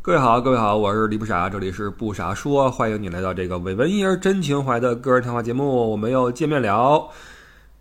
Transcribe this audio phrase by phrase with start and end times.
[0.00, 7.10] 各位好，各位好，我是李不傻，这里是不傻说，欢迎你来到这个伪文艺而真情怀的个人谈话节目，我们又见面了。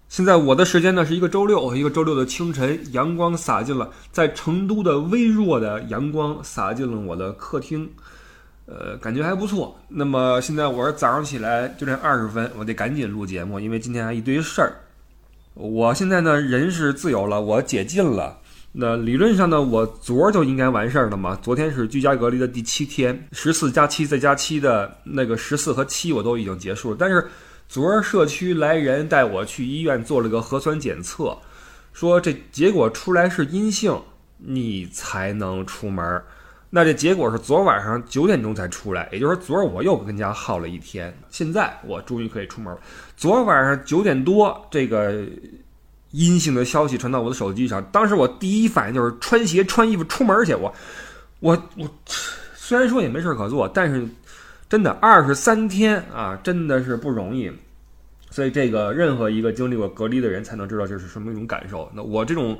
[0.10, 7.90] 现在我的时间呢是一个周六，一个周六的清晨，阳光洒进了在成都的微弱的阳光洒进了我的客厅，
[8.66, 9.78] 呃，感觉还不错。
[9.88, 14.74] 那么现在我是早上起来九点二十分，我得赶紧录节目，因为今天还一堆事儿。
[15.54, 18.40] 我现在呢人是自由了，我解禁了。
[18.74, 21.36] 那理论上呢，我昨儿就应该完事儿了嘛。
[21.42, 26.98] 昨天是居家隔离的第七天，十四加七再加七的那个十四和七我都已经结束了。
[27.00, 27.28] 但是
[27.68, 31.36] 昨儿社区来人带我去医院做了个核酸检测，
[31.92, 34.00] 说这结果出来是阴性，
[34.38, 36.22] 你才能出门。
[36.70, 42.80] 那这结果是昨晚上九点钟才出来，也就是说昨儿我又跟家耗了一天，现在我终于可以出门了。
[43.16, 45.26] 昨晚上九点多这个。
[46.12, 50.54] 阴性的消息传到我的手机上，当时我第一反应就是穿鞋穿衣服出门去。
[50.56, 50.74] 我，
[51.40, 51.90] 我，我，
[52.56, 54.08] 虽然说也没事可做，但是
[54.70, 57.52] 真的二十三天啊，真的是不容易。
[58.30, 61.90] 所以这个任何一个经历过隔离的人才能知道这是什么一种感受。
[61.94, 62.58] 那我这种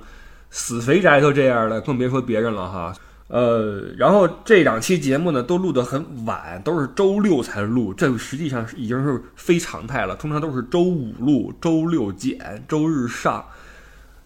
[0.50, 2.94] 死肥宅都这样了，更别说别人了哈。
[3.28, 10.16] 呃，然后这两期节目呢都录得很晚，都是周六才录，这实际上已经是非常态了。
[10.16, 13.46] 通常都是周五录，周六剪，周日上。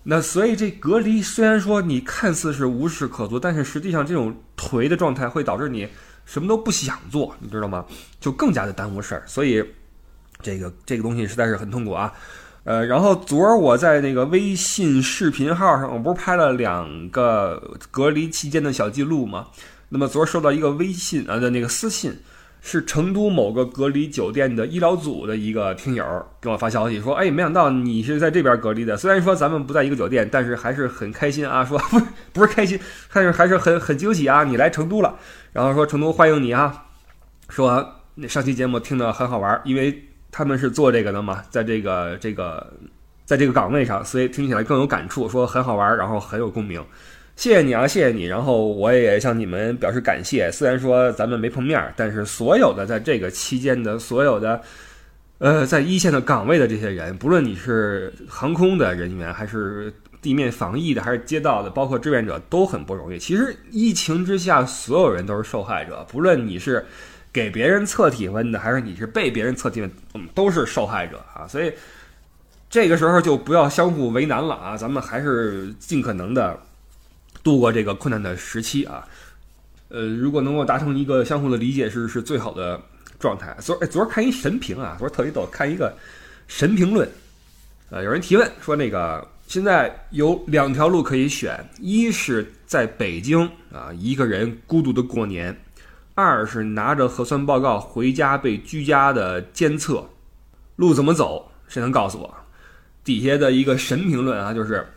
[0.03, 5.87] 那所以这隔离虽然说你看似是无事可做，但是实际上这种颓的状态会导致你
[6.25, 7.85] 什么都不想做，你知道吗？
[8.19, 9.23] 就更加的耽误事儿。
[9.25, 9.63] 所以
[10.41, 12.13] 这个这个东西实在是很痛苦啊。
[12.63, 19.47] 呃，然后昨儿我在那个微信视频号上，我不是拍了两个隔离期间的小记录吗？
[19.89, 22.15] 那么昨儿收到一个微信啊的那个私信，
[22.61, 26.05] 是成都某个隔离酒店的医疗组的一个听友
[26.39, 31.65] 给我发消息说：“哎，没想到你是在这边隔离的，虽然说咱们不在一个酒店，但是还是很开心啊。
[31.65, 32.79] 说不是不是开心，
[33.11, 35.17] 但是还是很很惊喜啊，你来成都了。
[35.51, 36.85] 然后说成都欢迎你啊，
[37.49, 39.99] 说那上期节目听得很好玩，因为。”
[40.31, 42.71] 他们是做这个的嘛，在这个这个，
[43.25, 46.81] 在这个岗位上，所以听起来更有感触，说很好玩，然后很有共鸣。
[47.35, 48.25] 谢谢你啊，谢谢你。
[48.25, 50.49] 然后我也向你们表示感谢。
[50.49, 54.61] 虽然说咱们没碰面，但是所有的在这个期间的所有的，
[55.39, 63.19] 呃，在一线的岗位的这些人，不论你是航空的人员，还是地面防疫的，还是街道的，包括志愿者，都很不容易。
[63.19, 66.85] 其实疫情之下，所有人都是受害者，不论你是。
[67.33, 71.47] 给别人测体温的，还是你是被别人测体温，嗯，都是受害者啊！
[71.47, 71.71] 所以
[72.69, 74.75] 这个时候就不要相互为难了啊！
[74.75, 76.59] 咱们还是尽可能的
[77.41, 79.07] 度过这个困难的时期啊！
[79.87, 82.81] 呃，如果能够达成一个相互的理解，是是最好的
[83.17, 83.55] 状态。
[83.61, 85.95] 昨哎，昨儿看一神评啊，昨儿特别逗，看一个
[86.47, 87.09] 神评论，
[87.89, 95.57] 呃，有人提问说，那个现在有两条路可以选，一是在北京啊，一个人孤独的过年。
[96.21, 100.07] 二是拿着核酸报告回家被居家的监测，
[100.75, 101.51] 路怎么走？
[101.67, 102.33] 谁能告诉我？
[103.03, 104.87] 底下的一个神评论啊，就是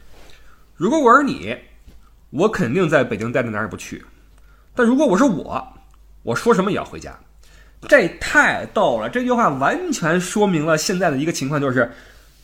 [0.76, 1.56] 如果我是你，
[2.30, 4.04] 我肯定在北京待着哪儿也不去。
[4.74, 5.66] 但如果我是我，
[6.22, 7.18] 我说什么也要回家。
[7.88, 9.08] 这太逗了！
[9.08, 11.90] 这句话完全说明了现在的一个情况，就是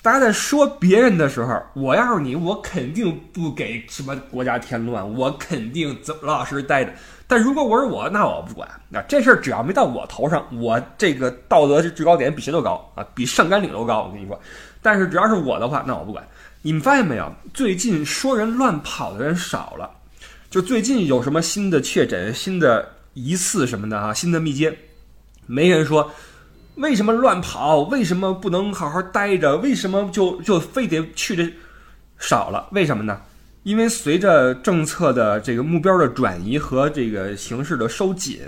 [0.03, 6.93] 大家在说别人的时候，我要是你，我肯定不给什么国家添乱，我肯定怎么老老实实待着。
[7.27, 8.69] 但如果我是我，那我不管。
[8.89, 14.05] 那这事儿只要没到我头上，我这个道德制高点比谁都高啊，比上甘岭都高。
[14.05, 14.41] 我跟你说，
[14.81, 16.27] 但是只要是我的话，那我不管。
[16.63, 17.31] 你们发现没有？
[17.53, 19.91] 最近说人乱跑的人少了，
[20.49, 24.77] 就最近有什么新的确诊、新的疑似什么的啊，新的密接，
[25.47, 26.11] 没人说
[26.81, 31.53] 为什么乱跑，为什么不能好好待着，为什么就就非得去这
[32.19, 32.69] 少了？
[32.73, 33.21] 为什么呢？
[33.65, 38.41] 因为随着政策的这个目标的转移和这个形势的收紧，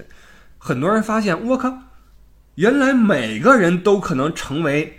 [0.57, 1.77] 很多人发现，我靠，
[2.55, 4.99] 原来每个人都可能成为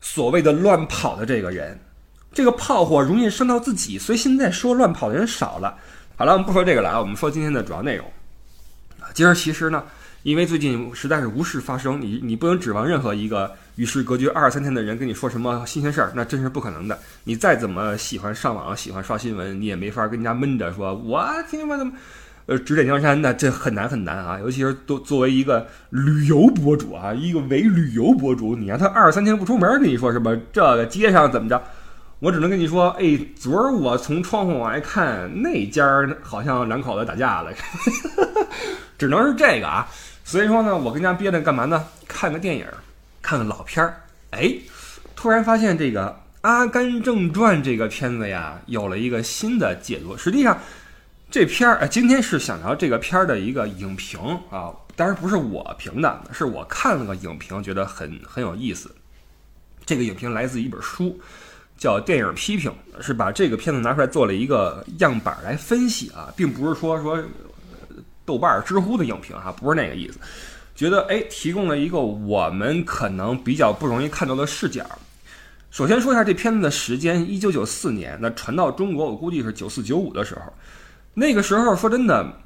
[0.00, 1.76] 所谓的乱跑的这个人，
[2.32, 5.76] 这个炮火容易伤到自己，所以现在说乱跑的人少了。
[6.14, 8.06] 好了，我们不说这个了啊，我们说今天的主要内容。
[9.12, 9.82] 今儿其实呢。
[10.24, 16.98] 因为最近实在是无事发生，你你不能指望任何一个与世隔绝二三天的人跟你说什么新鲜事儿，那真是不可能的。
[17.24, 21.92] 你再怎么喜欢上网、喜欢刷新闻，你也没法跟人家闷着说，我听天怎么，
[22.46, 24.38] 呃，指点江山那，这很难很难啊。
[24.40, 31.62] 尤其是都作为一个旅游博主啊，一个伪旅游博主，你让他二三天不出门，跟你说什么这个街上怎么着，
[32.20, 35.84] 我只能跟你说，哎，昨儿我从窗户往外看，那家
[36.22, 37.52] 好像两口子打架了，
[38.96, 39.86] 只能是这个啊。
[40.24, 41.86] 所以说呢，我跟家憋着干嘛呢？
[42.08, 42.66] 看个电影，
[43.20, 44.00] 看个老片儿。
[44.30, 44.52] 哎，
[45.14, 46.08] 突然发现这个
[46.40, 50.16] 《阿甘正传》这个片子呀，有了一个新的解读。
[50.16, 50.58] 实际上，
[51.30, 54.18] 这片儿，今天是想聊这个片儿的一个影评
[54.50, 58.90] 啊，当然不是我评的，是我看了个影评，觉得很很有意思。
[59.84, 61.20] 这个影评来自一本书，
[61.76, 62.72] 叫《电影批评》，
[63.02, 67.22] 是把这个片子拿出来做了一个样板来分析啊，并不是说说
[68.24, 70.18] 豆瓣、知乎的影评哈，不是那个意思。
[70.74, 74.84] 觉得哎，提供了一个我们可能比较不容易看到的视角。
[75.70, 80.42] 首先说一下这片子的时间，一九九四年，那传到中国，我估计是九四九五的时候。
[81.14, 82.40] 那个时候，说真的，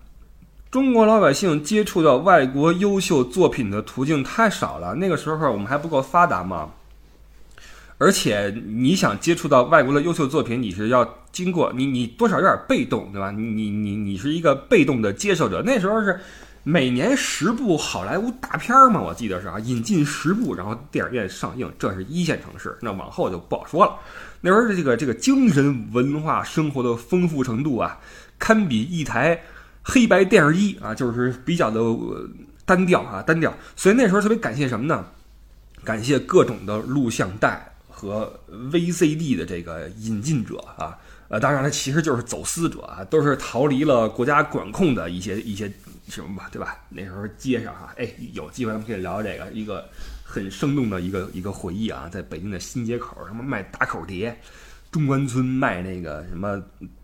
[0.70, 4.94] 中国老百姓接触到外国优秀作品的途径太少了。
[4.94, 6.70] 那个时候我们还不够发达嘛，
[7.98, 13.30] 而且你想接触到外国的优秀作品，你是要经过你你多少有点被动，对吧？
[13.30, 15.62] 你你你你是一个被动的接受者。
[15.66, 16.18] 那时候是
[16.62, 22.78] 每年十部好莱坞大片嘛，我记得是啊，引进十部，然后电影院上映，这是一线城市。
[22.80, 23.96] 那往后就不好说了。
[24.40, 27.98] 那时候的这个这个精神文化生活的丰富程度啊。
[28.38, 29.42] 堪比一台
[29.82, 31.80] 黑白电视机啊，就是比较的
[32.64, 33.52] 单调啊，单调。
[33.74, 35.04] 所以那时候特别感谢什么呢？
[35.82, 37.67] 感谢各种的录像带
[37.98, 38.32] 和
[38.70, 40.96] VCD 的这个引进者啊，
[41.28, 45.68] 呃，当然了，其实就是走私者啊，都是逃离了国家管控的一些一些
[46.08, 46.76] 什么吧，对吧？
[46.88, 49.84] 那时候街上啊，哎，有机会咱们可以聊这个一个
[50.22, 54.38] 很生动的一个一个回忆啊，在北京的新街口，什么卖打口碟。
[54.90, 56.58] 中关村卖那个什么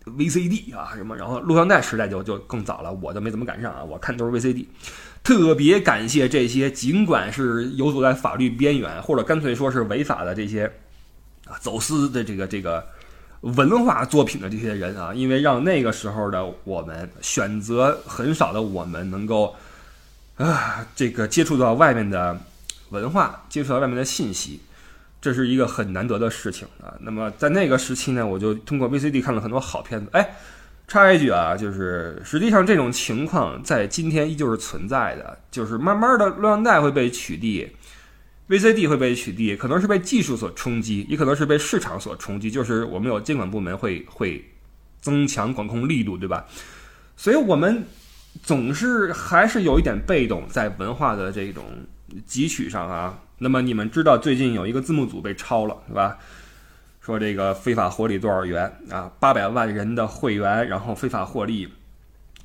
[0.06, 3.84] VCD 啊，什么，然后录像带时代就就更早了，我就没怎么赶上啊。
[3.84, 4.64] 我看都是 VCD，
[5.22, 10.72] 特别感谢这些尽管是游走在法律边缘，或者干脆说是违法的这些
[11.46, 12.84] 啊走私的这个这个
[13.40, 19.54] 文化作品的这些人啊，因为让那个时候的我们选择很少的我们能够
[20.36, 22.38] 啊这个接触到外面的
[22.90, 24.60] 文化，接触到外面的信息。
[25.20, 26.92] 这是一个很难得的事情啊。
[27.00, 30.06] 那么在那个时期呢，我就通过 VCD 看了很多好片子。
[30.12, 30.36] 哎，
[30.86, 37.66] 插一句啊，就是实际上这种情况在今天依旧是存在的，就是慢慢的录像带会被取缔
[38.48, 42.50] ，VCD 会被取缔，可能是被技术所冲击，也可能是被市场所冲击。
[42.50, 44.44] 就是我们有监管部门会会
[45.00, 46.44] 增强管控力度，对吧？
[47.16, 47.84] 所以我们
[48.42, 51.64] 总是还是有一点被动，在文化的这种
[52.28, 53.18] 汲取上啊。
[53.38, 56.18] 那么你们知道最近有一个字幕组被抄了，是吧？
[57.00, 59.12] 说这个非法获利多少元啊？
[59.20, 61.68] 八百万人的会员，然后非法获利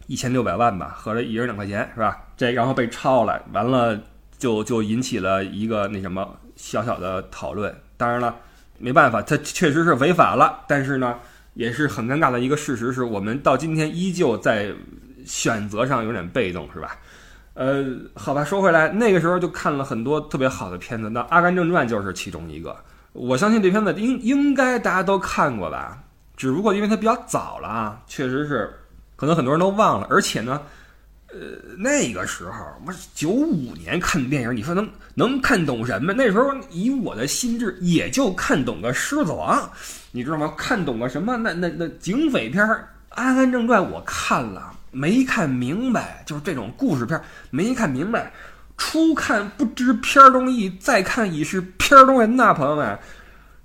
[0.07, 2.21] 一千六百万吧，合着一人两块钱，是吧？
[2.35, 3.97] 这然后被抄了，完了
[4.39, 7.71] 就就引起了一个那什么小小的讨论。
[7.97, 8.35] 当然了，
[8.79, 11.15] 没办法，它确实是违法了，但是呢，
[11.53, 14.73] 也是很尴尬的一个事实，是我们到今天依旧在
[15.25, 16.97] 选择上有点被动，是吧？
[17.55, 22.73] 呃，好吧，说回来，那个时候就看了很多特别好的片子，那《阿甘正传》就是其中一个。
[23.11, 26.01] 我相信这片子应应该大家都看过吧，
[26.37, 28.73] 只不过因为它比较早了啊，确实是
[29.17, 30.07] 可能很多人都忘了。
[30.09, 30.61] 而且呢，
[31.31, 32.51] 呃，那个时候
[32.85, 36.13] 我九五年看电影，你说能能看懂什么？
[36.13, 39.57] 那时候以我的心智，也就看懂个《狮子王》，
[40.11, 40.53] 你知道吗？
[40.57, 41.37] 看懂个什么？
[41.37, 42.65] 那那那警匪片
[43.09, 44.73] 《阿甘正传》，我看了。
[44.91, 47.21] 没看明白，就是这种故事片
[47.51, 48.33] 没看明白。
[48.75, 52.97] 初看不知片中意，再看已是片中人呐朋友们，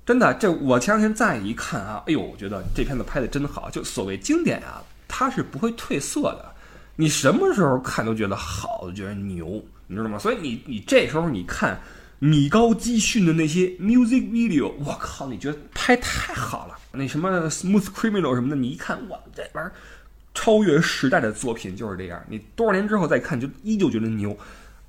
[0.05, 3.70] 真的，这我前两天再一看啊，哎呦，我觉得这片子拍的真好。
[3.70, 6.53] 就所谓经典啊，它是不会褪色的。
[6.96, 10.19] 你什么时候看都觉得好，觉得牛，你知道吗？
[10.19, 11.81] 所以你你这时候你看
[12.19, 16.79] 米高基逊的那些 music video，我靠，你觉得拍太好了。
[16.93, 19.72] 那什么 smooth criminal 什么的，你一看，哇，这玩意儿。
[20.36, 24.31] 超越时代的作品就是这样，你多少年之后再看，就依旧觉得牛。《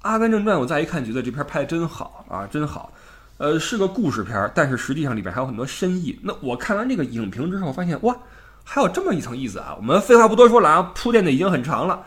[0.01, 2.91] 阿甘正传》我再一看，觉得这片拍的真好啊，真好。
[3.37, 6.17] 呃，是个故事片，但是实际上里边还有很多深意。
[6.23, 8.17] 那我看完这个影评之后，发现哇，
[8.65, 9.73] 还有这么一层意思啊。
[9.77, 12.03] 我们废话不多说了啊，铺垫的已经很长了，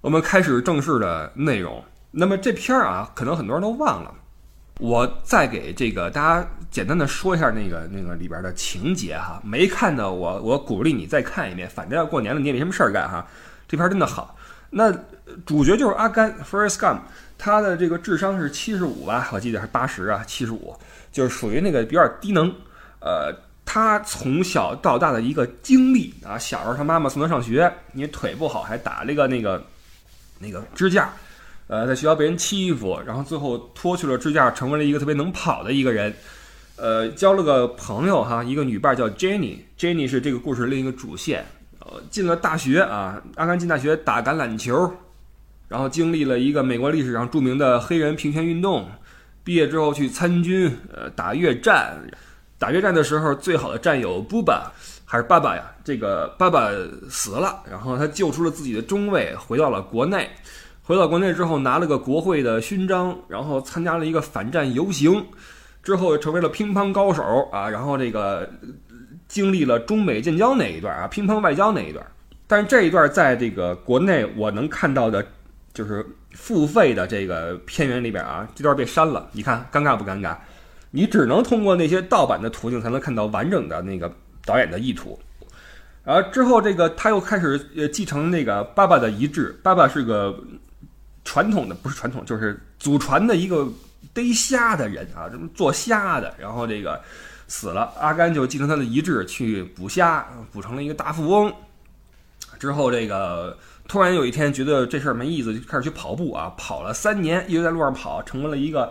[0.00, 1.82] 我们开始正式的内容。
[2.12, 4.14] 那么这片儿啊，可能很多人都忘了。
[4.78, 13.26] 我再给这个大家简单的说一下那个那个里边的情节哈，没看的我我鼓励你再看一遍，反正要过年了你也没什么事儿干哈，
[13.66, 14.36] 这片真的好。
[14.70, 14.90] 那
[15.44, 16.98] 主角就是阿甘 f i r s t Gum，
[17.36, 20.74] 他的这个智商是七十五吧，我记得是八十啊，七十五，
[21.12, 22.50] 就是属于那个比较低能。
[23.00, 23.34] 呃，
[23.72, 29.64] 他从小到大的一个经历啊，小时候他妈妈送他上学，因为腿不好还打了一个那个
[30.40, 31.12] 那个支架。
[31.68, 36.12] 呃，在学校被人欺负，然后最后脱去了支架，成为了一个特别能跑的一个人。
[36.74, 41.46] 呃，交了个朋友哈，一个女伴叫 Jenny，Jenny 是这个故事另一个主线。
[41.78, 44.92] 呃，进了大学啊，阿甘进大学打橄榄球，
[45.68, 48.88] 然后经历了一个美国历史上著名的黑人平权运动。
[49.44, 51.96] 毕业之后去参军，呃，打越战。
[52.60, 54.64] 打越战的时候，最好的战友 Buba，
[55.06, 55.62] 还是爸爸呀？
[55.82, 56.68] 这个爸爸
[57.08, 60.28] 死了，然后他救出了自己的中尉，回到了国内。
[60.82, 65.24] 回到国内之后，拿了个国会的勋章，然后参加了一个反战游行，
[65.82, 67.66] 之后成为了乒乓高手啊。
[67.66, 68.46] 然后这个
[69.26, 72.04] 经历了中美建交那一段啊，乒乓外交那一段。
[72.46, 75.24] 但是这一段在这个国内我能看到的，
[75.72, 79.26] 就是付费的这个片源里边啊，这段被删了。
[79.32, 80.36] 你看尴尬不尴尬？
[80.90, 84.12] 你只能通过那些盗版的途径才能看到完整的那个。
[84.46, 85.20] 导演的意图，
[86.02, 89.60] 然后之后这个他又开始呃继承那个爸爸的遗志。
[89.62, 90.34] 爸爸是个
[91.26, 93.68] 传统的，不是传统，就是祖传的一个
[94.14, 96.34] 逮虾的人啊，这么做虾的。
[96.38, 96.98] 然后这个
[97.48, 101.52] 死了，阿甘就继承他的遗志去捕虾，捕成了一个大富翁。
[102.58, 103.56] 之后这个
[103.86, 108.90] 突然有一天觉得这事儿没意思，就开始去跑步啊，跑了三年，一直在路上跑，成为了一个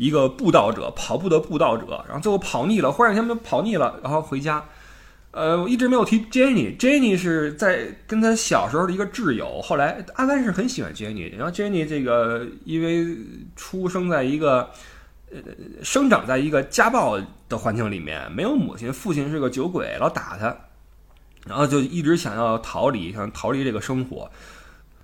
[0.00, 2.02] 一个步道者，跑步的步道者。
[2.08, 4.64] 然后最后跑腻了，忽然间跑腻了，然后回家。
[5.32, 6.74] 呃，我一直没有提 Jenny。
[6.78, 9.60] Jenny 是在跟他小时候的一个挚友。
[9.60, 13.14] 后来阿甘是很喜欢 Jenny，然后 Jenny 这个因为
[13.56, 14.70] 出生在一个
[15.30, 15.38] 呃
[15.84, 20.56] 生长在一个家暴的环境里面，没有母亲，父亲是个酒鬼，老打他，
[21.46, 24.30] 然后就一直想要逃离，想逃离这个生活。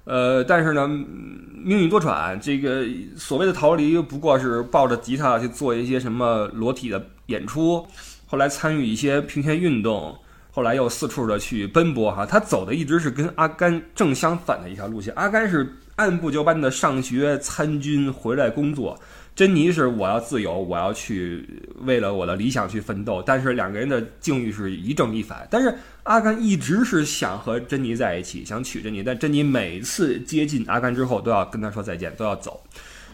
[0.07, 2.87] 呃，但是呢，命运多舛，这个
[3.17, 7.85] 所谓的逃离不过是抱着吉他去做一些什么裸体的演出。
[8.25, 10.17] 后来参与一些平权运动，
[10.53, 12.25] 后来又四处的去奔波哈。
[12.25, 15.13] 他走的一直是跟阿甘正相反的一条路线。
[15.17, 18.97] 阿甘是按部就班的上学、参军、回来工作；
[19.37, 23.23] 珍妮是我要自由，我要去为了我的理想去奋斗。
[23.23, 25.47] 但是两个人的境遇是一正一反。
[25.49, 32.65] 但是阿甘一直是想和珍妮在一起，想娶珍妮，但珍妮每次接近阿甘之后都要跟他说再见，都要走。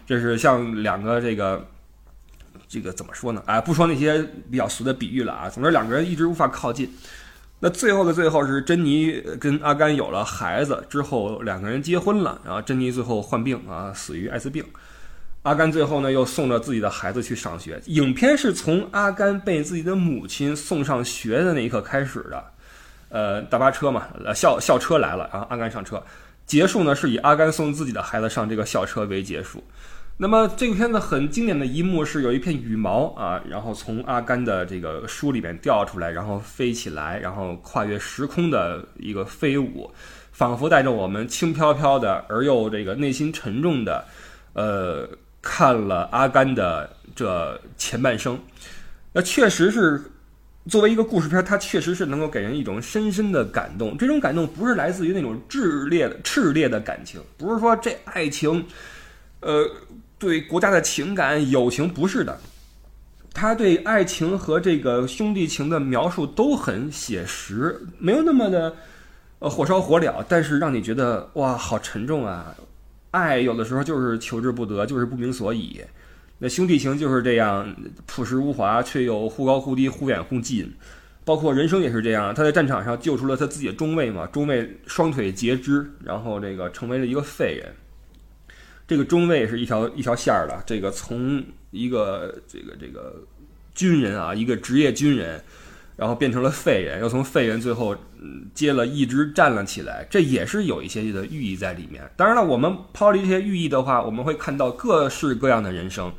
[0.06, 1.68] 这是像两个这个。
[2.68, 3.42] 这个怎么说呢？
[3.44, 5.46] 哎，不说那些比较俗的比喻了啊。
[5.46, 6.90] 总之，两个人一直无法靠近。
[7.60, 12.40] 那最后的最后是珍妮跟阿甘有了孩子之后，两个人结婚了。
[12.42, 14.64] 然后珍妮最后患病啊，死于艾滋病。
[15.42, 17.80] 阿甘最后呢，又送着自己的孩子去上学。
[17.86, 22.44] 影片是从阿甘被自己的母亲送上学的那一刻开始的。
[23.08, 26.02] 呃，大巴车嘛，校校车来了，然后阿甘上车。
[26.46, 29.62] 结束呢，是以阿甘送自己的孩子上这个校车为结束。
[30.16, 39.90] 那么这个片子很经典的一幕是有一片羽毛啊，然后从阿甘的这个书里面掉出来，然后飞起来，然后跨越时空的一个飞舞，
[40.30, 44.04] 仿佛带着我们轻飘飘的而又这个内心沉重的，
[44.52, 45.08] 呃，
[45.42, 48.38] 看了阿甘的这前半生，
[49.12, 50.00] 那确实是
[50.70, 53.98] 作为一个故事片，它确实是能够给人一种深深的感动。
[53.98, 58.64] 这种感动不是来自于那种炽烈的炽烈的感情，不是说这爱情，
[59.40, 59.68] 呃。
[60.22, 62.38] 对国家的情感、友情不是的，
[63.34, 68.72] 他对爱情和这个兄弟情的描述都很写实，没有那么的
[69.40, 72.54] 呃火烧火燎，但是让你觉得哇，好沉重啊！
[73.12, 75.80] 爱有的时候就是求之不得，就是不明所以。
[76.38, 77.72] 那兄弟情就是这样
[78.04, 80.68] 朴实无华，却又忽高忽低、忽远忽近。
[81.24, 87.72] 包括人生也是这样，他在战场上救出了他自己的中尉嘛，中尉双腿截肢，然后这个成为了一个废人。
[88.88, 91.40] 这个中尉是一条一条线儿的，这个从
[91.70, 93.22] 一个这个这个
[93.72, 95.40] 军人啊，一个职业军人，
[95.96, 97.96] 然后变成了废人，又从废人最后
[98.54, 102.02] 接了一支站了起来，这也是有一些的寓意在里面。
[102.16, 106.12] 当然了，我们抛离这些寓意的话，我们会看到各式各样的人生。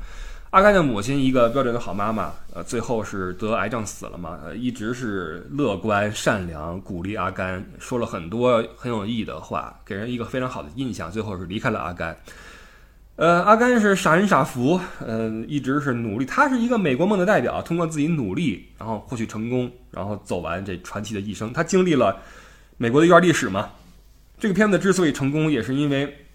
[0.51, 11.12] 阿甘的母亲一个标准的好妈妈，呃，最后是得癌症死了嘛，呃，一直是乐观善良，鼓励阿甘，说了很多很有意义的话，给人一个非常好的印象。
[11.12, 12.15] 最后是离开了阿甘。
[13.15, 16.25] 呃，阿甘是傻人傻福，嗯，一直是努力。
[16.25, 21.53] 他是一个美国梦的代表，通过自己努力，然后获取成功，然后走完这传奇的一生。
[21.53, 22.17] 他经历了
[22.77, 23.70] 美国的一段历史嘛。
[24.39, 26.25] 这个片子之所以成功，也是因为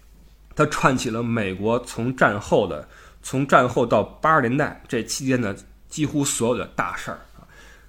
[0.55, 2.87] 他串起了美国从战后的，
[3.21, 5.53] 从战后到八十年代这期间的
[5.89, 7.43] 几乎所有的大事儿啊。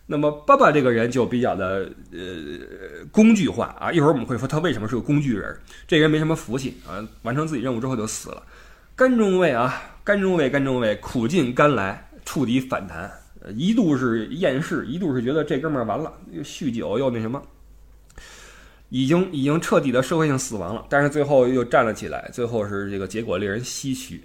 [0.07, 3.93] 那么，爸爸这个人就比较的呃工具化啊。
[3.93, 5.57] 一会儿我们会说他为什么是个工具人。
[5.87, 8.43] 这人没什么福气啊，完成自己任务之后就死了。
[9.01, 13.11] 甘中尉啊，甘中尉，甘中尉，苦尽甘来，触底反弹，
[13.57, 17.43] 一度是厌世，一度是觉得这哥们儿完了，又酗酒又那什么，
[18.91, 20.85] 已经已经彻底的社会性死亡了。
[20.91, 24.23] 但是最后又站了起来，最后是这个结果令人唏嘘。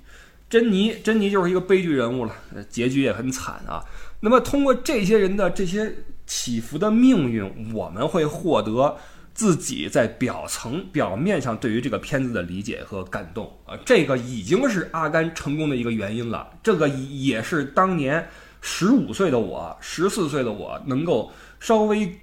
[0.49, 2.35] 珍妮，珍妮就是一个悲剧人物了，
[2.67, 3.81] 结局也很惨啊。
[4.19, 5.95] 那么通过这些人的这些
[6.27, 8.97] 起伏的命运，我们会获得。
[9.35, 16.49] 自己在表层表面上对于这个片子的理解和感动啊，这个已经是阿甘成功的一个原因了。
[16.63, 18.27] 这个也是当年
[18.61, 22.17] 十五岁的我、十四岁的我能够稍微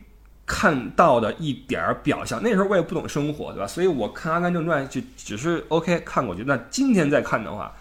[0.47, 2.43] 看到的一点儿表象。
[2.43, 3.67] 那时候我也不懂生活，对吧？
[3.67, 6.43] 所以我看《阿甘正传》就只是 OK 看过去。
[6.45, 7.73] 那今天再看的话，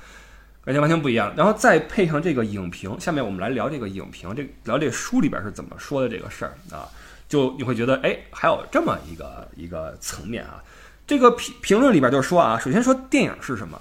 [0.66, 1.34] 感觉完全不一样。
[1.36, 6.88] 然后再配上这个影评，下面我们来聊这个影评，这聊这书里边是怎么说的这个事儿啊，
[7.32, 10.62] 就你会觉得哎，还有这么一个一个层面啊。
[11.08, 13.80] 这个评评论里边就说啊，首先说电影是什么，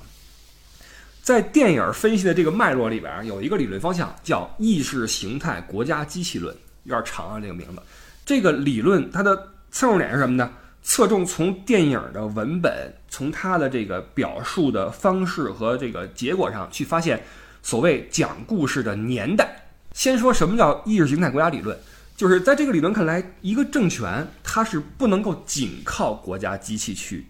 [1.20, 6.54] 在电影分析的这个脉络里边有一个理论方向叫意识形态国家机器论，
[6.84, 7.82] 有点长啊这个名字。
[8.24, 9.36] 这个理论它的
[9.72, 10.48] 侧重点是什么呢？
[10.82, 12.72] 侧重从电影的文本，
[13.08, 17.20] 从它的这个表述的方式和这个结果上去发现
[17.62, 19.56] 所谓讲故事的年代。
[19.92, 21.76] 先说什么叫意识形态国家理论，
[22.20, 27.24] 就是在这个理论看来，一个政权它是不能够仅靠国家机器去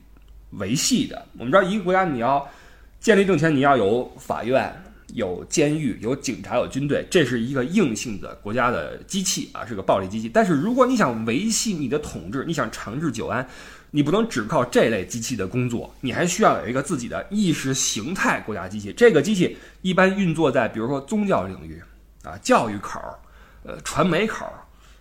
[0.55, 1.25] 维系的。
[1.39, 2.45] 我们知道，一个国家你要
[2.99, 4.75] 建立政权，你要有法院。
[5.15, 10.29] 有监狱，有警察，有军队，这是一个硬性的国家的机器啊，是个暴力机器。
[10.29, 13.49] 但是如果你想维系你的统治，你想长治久安，
[13.93, 18.93] 你不能只靠这类机器的工作，你还需要有一个自己的意识形态国家机器。
[18.93, 21.81] 这个机器一般运作在比如说宗教领域
[22.25, 23.01] 啊、教育口、
[23.65, 24.47] 呃、传媒口，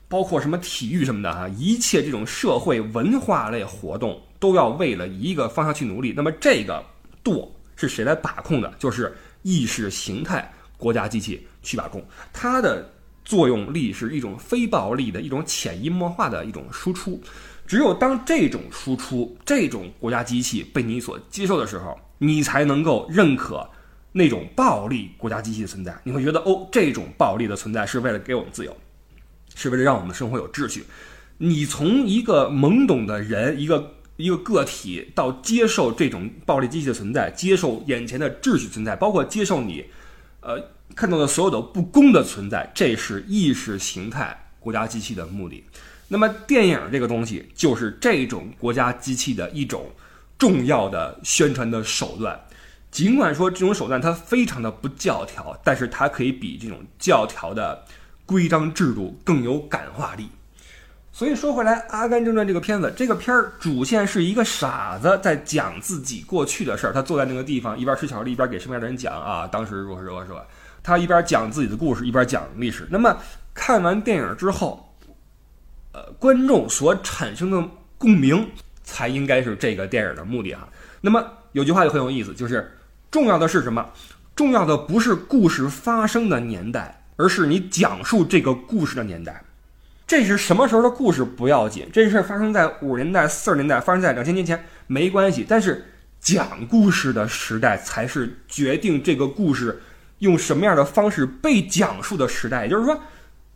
[0.10, 6.13] 包括什么体育什么的哈，一切这种社会文化类活动都要为了一个方向去努力。
[6.13, 6.84] 那么这个
[7.24, 8.74] 舵是谁来把控的？
[8.78, 9.16] 就是。
[9.42, 12.92] 意识形态国家机器去把控，它的
[13.24, 17.18] 作用力是一种非暴力的一种潜移默化的一种输出。
[17.66, 23.66] 只有当这种输出、这种国家机器被你所接受的时候，你才能够认可
[24.12, 25.98] 那种暴力国家机器的存在。
[26.04, 28.75] 你会觉得，哦，这种暴力的存在是为了给我们自由，
[29.56, 30.86] 是为了让我们生活有秩序。
[31.38, 33.96] 你从一个懵懂的人，一个。
[34.20, 39.86] 一个个体到接受这种暴力机器的存在，接受眼前的秩序存在，包括接受你，
[40.41, 40.62] 呃，
[40.94, 45.63] 看到的所有的不公的存在，这是意识形态国家机器的目的。
[46.10, 49.89] 那么，电影这个东西就是这种国家机器的一种
[50.38, 52.38] 重要的宣传的手段。
[52.91, 57.86] 尽管说这种手段它非常的不教条，但是它可以比这种教条的
[58.30, 60.30] 规章制度更有感化力。
[61.12, 66.94] 所以说回来，《阿甘正传》这个片子，这个片儿主线是一个傻子在讲自己过去的事儿。
[66.94, 70.46] 他坐在那个地方，一边吃巧克力，一边给身边的人讲啊，当时如何如何如何。
[70.84, 72.88] 他一边讲自己的故事，一边讲历史。
[72.92, 73.18] 那么
[73.56, 74.96] 看完电影之后，
[75.92, 78.48] 呃，观众所产生的共鸣，
[78.84, 80.70] 才应该是这个电影的目的哈。
[81.02, 82.72] 那么有句话就很有意思，就是
[83.10, 83.84] 重要的是什么？
[84.36, 89.43] 重要的不是故事发生的年代，而是你讲述这个故事的年代。
[90.08, 95.45] 这是什么时候的故事不要紧，这事儿发生在五十年代、四十年代，发生在两千年前没关系。
[95.47, 95.86] 但是
[96.21, 99.82] 讲故事的时代才是决定这个故事
[100.19, 102.63] 用什么样的方式被讲述的时代。
[102.63, 102.97] 也就是说，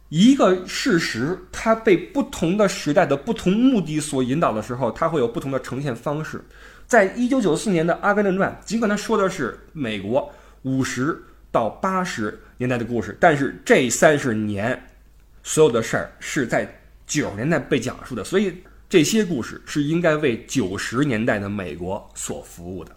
[0.10, 6.44] 一个事实它被不同的时代的不同目的所引导的时候，它会有不同的呈现方式。
[6.86, 10.30] 在一九九四年的《阿甘正传》，尽管他说的是美国
[10.64, 11.24] 五十
[11.54, 14.78] 到八十年代的故事，但是这三十年。
[15.46, 16.66] 所有的事儿是在
[17.06, 22.92] 九十年代被讲述的，所以这些故事是应该为九十年代的美国所服务的。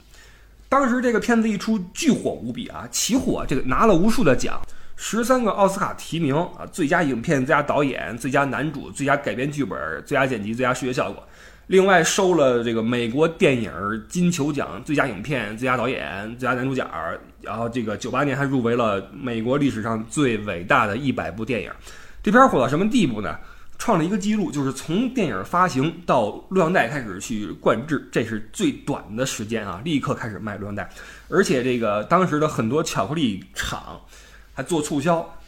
[0.68, 4.62] 当时这个片子一出，巨火无比啊，起火，这个拿了无数的奖，
[4.94, 11.20] 十三个奥斯卡提名啊，最佳影片、最佳导演、最佳男主、最佳改编剧本、最佳剪辑、最佳视觉效果。
[11.68, 13.72] 另外收了这个美国电影
[14.08, 16.88] 金球奖最佳影片、最佳导演、最佳男主角，
[17.42, 21.70] 然后这个九八年还入围了美国历史上最伟大的一百部电影。
[22.22, 23.36] 这片火到什么地步呢？
[23.78, 29.82] 创了一个记录，就是从电影发行到录像带开始去灌制，这是最短的时间啊！
[29.84, 30.88] 立刻开始卖录像带，
[31.28, 34.00] 而且这个当时的很多巧克力厂
[34.54, 35.38] 还做促销，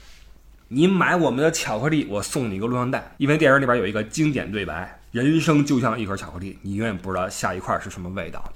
[0.68, 3.14] 你买我们的巧克力，我送你一个录像带。
[3.16, 8.52] 因为电影里边有一个经典对白：“人生就像一盒巧克力，你永远不知道下一块是什么味道。”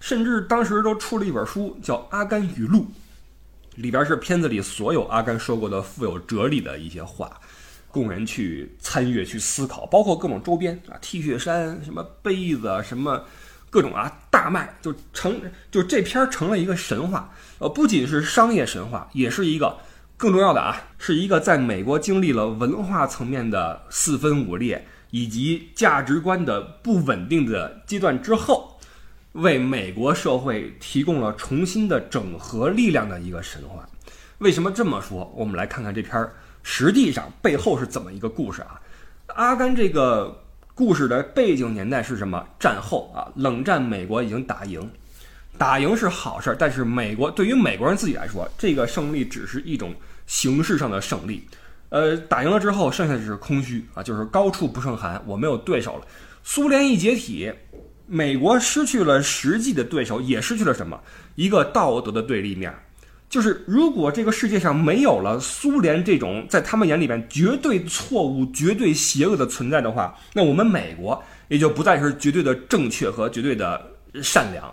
[0.00, 2.80] 甚至当时都出了一本书，叫《阿甘语录》。
[3.76, 7.40] 里边是片子里所有阿甘说过的富有哲理的一些话，
[7.90, 13.24] 供人去参阅、去思考，包括各种周边啊，T 恤衫、什么杯子、什么
[13.70, 17.32] 各种啊大卖，就成就这片成了一个神话。
[17.58, 19.78] 呃，不仅是商业神话，也是一个
[20.16, 28.72] 更重要的啊，是一个在美国经历了文化层面的四分五裂以及价值观的不稳定的阶段之后。
[29.34, 33.88] 为美国社会提供了重新的整合力量的一个神话。
[34.38, 35.32] 为什么这么说？
[35.36, 38.80] 我们来看看这篇儿，实际上背后是怎么一个故事啊？
[39.34, 40.40] 阿甘这个
[40.72, 42.44] 故事的背景年代是什么？
[42.60, 44.88] 战后啊，冷战，美国已经打赢，
[45.58, 49.92] 打赢是好事儿，但是美国对于美国人自己来说，这个胜利只是一种
[50.26, 51.44] 形式上的胜利。
[51.90, 56.06] 呃，打赢了之后，剩下的是空虚啊，就是高处不胜寒，我没有对手了。
[56.42, 57.52] 苏联一解体，
[58.06, 61.00] 美国失去了实际的对手，也失去了什么？
[61.36, 62.74] 一个道德的对立面。
[63.30, 73.80] 就是如果这个世界上没有了苏联这种在他们眼里边绝对错误、绝对邪恶的存在的话，那我们美国也就不再是绝对的正确和绝对的
[74.22, 74.72] 善良，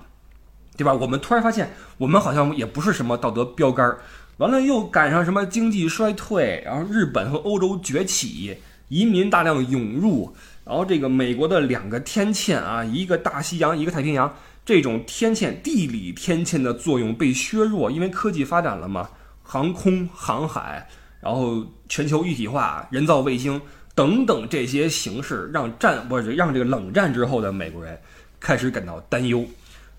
[0.77, 0.93] 对吧？
[0.93, 3.99] 我们突然发现，我们好像也不是什么道德标杆儿。
[4.37, 8.55] 完了，又赶上什么经济衰退，然后日本和欧洲崛起，
[8.89, 10.33] 移民大量涌入，
[10.65, 14.33] 然后这个美国的两个天堑啊，一个大西洋，一个太平洋。
[14.63, 19.09] 这种天堑、地理天堑的作用被削弱，因为科技发展了嘛，
[19.41, 20.87] 航空、航海，
[21.19, 23.59] 然后全球一体化、人造卫星
[23.95, 27.99] 等等这些形式，让战不是让这个冷战之后的美国人
[28.39, 29.43] 开始感到担忧，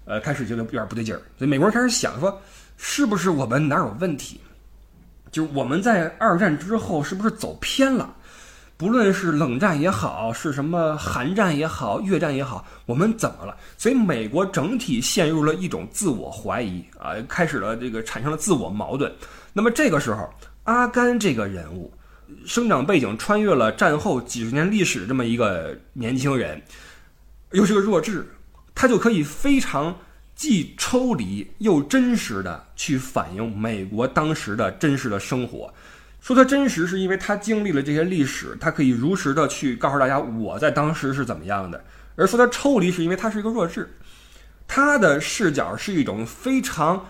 [0.04, 2.40] 呃，开始觉得有点不对劲儿，所以美国人开始想说，
[2.84, 4.40] 是不是我们哪有问题？
[5.30, 8.12] 就是我们在二战之后是不是走偏了？
[8.76, 13.56] 不论是冷战也好，是什么韩战也好，越战也好，我们怎么了？
[13.78, 19.10] 所以美国整体陷入了一种自我怀疑啊，开始了这个产生了自我矛盾。
[19.52, 20.28] 那么这个时候，
[20.64, 21.92] 阿甘这个人物，
[22.44, 26.60] 生长背景穿越了战后几十年历史这么一个年轻人，
[27.52, 28.26] 又是个弱智，
[28.74, 29.96] 他就可以非常
[30.34, 35.72] 既抽离又真实的去反映美国当时的真实的生活。
[36.20, 41.76] 说它真实，是因为他经历了这些历史，他可以如实的去告诉大家我在当时是怎么样的；
[42.14, 43.92] 而说他抽离，是因为他是一个弱智，
[44.68, 47.04] 他的视角是一种非常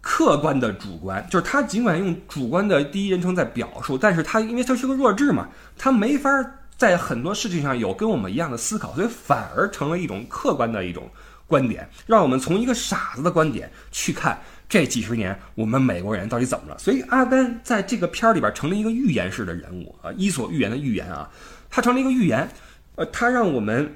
[0.00, 6.30] 客观的主观，就是他尽管用主观的第一人称在表述，但是他因为他是个弱智嘛，他没法
[6.78, 11.10] 在很多事情上有跟我们一样的思考，所以反而成了一种客观的一种
[11.54, 14.36] 观点，让我们从一个傻子的观点去看。
[14.66, 16.78] 这几十年，我们美国人到底怎么了？
[16.78, 21.30] 所以阿甘在这个片儿里边成了一个预言式的人物啊，伊索寓言的预言啊，
[21.70, 22.48] 他成了一个预言，
[22.96, 23.94] 呃，他让我们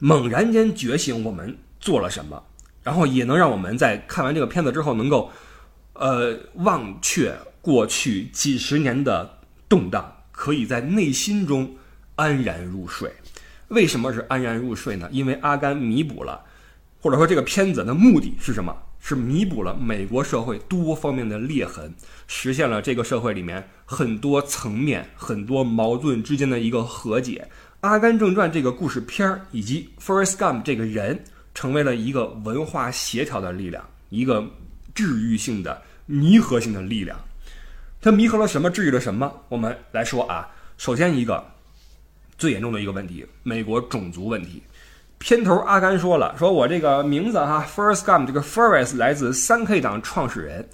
[0.00, 2.42] 猛然间觉醒，我们做了什么，
[2.82, 5.30] 然后也能让我们在看完这个片子之后，能够
[5.94, 11.74] 呃忘却过去几十年的动荡，可以在内心中
[12.16, 13.10] 安然入睡。
[13.68, 15.08] 为什么是安然入睡呢？
[15.10, 16.44] 因为阿甘弥补了，
[17.02, 18.72] 或者说这个片子的目的是什么？
[19.00, 21.92] 是弥补了美国社会多方面的裂痕，
[22.28, 27.44] 实现了这个社会里面很多层面、很多矛盾之间的一个和解。
[27.80, 31.20] 《阿甘正传》这个故事片儿以及 Forrest Gump 这个人，
[31.52, 34.48] 成为了一个文化协调的力量，一个
[34.94, 37.18] 治愈性的弥合性的力量。
[38.00, 38.70] 它弥合了什么？
[38.70, 39.32] 治愈了什么？
[39.48, 41.44] 我们来说啊，首先一个
[42.38, 44.62] 最严重的一个问题，美国种族问题。
[45.22, 50.68] 片头阿甘说了：“说我这个名字哈，First Gum，这个 First 来自三 K 党创始人。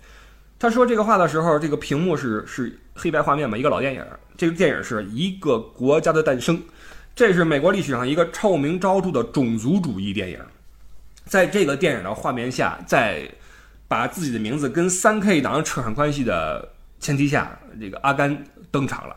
[0.59, 4.03] 他说这个话的时候，这个屏幕是是黑白画面嘛，一个老电影。
[4.39, 6.59] 这个电影是一个国家的诞生，
[7.15, 10.41] 这是美国历史上一个臭名昭著的种族主义电影。
[11.27, 13.29] 在这个电影的画面下，在
[13.87, 16.67] 把自己的名字跟三 K 党扯上关系的
[17.01, 19.15] 前提下，这个阿甘登场了。”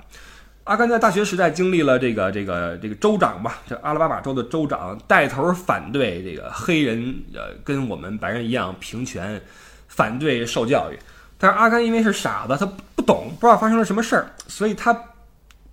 [0.72, 9.42] 阿甘在大学时代经历了这个这个这个州长吧，这阿拉巴马州的州长带头反对这个黑人，呃，跟我们白人一样平权，
[9.90, 10.98] 反对受教育。
[11.38, 14.98] 但是阿甘因为是傻子，他不懂，不知道发生了什么事儿，所以他，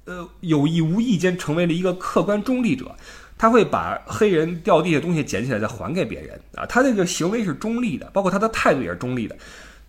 [0.06, 2.92] 呃，有意无意间成为了一个客观中立者。
[3.38, 9.36] 他会把黑人掉地下东西捡起来再还给别人啊，他这个行为是中立的，包括他的态度也是中立的。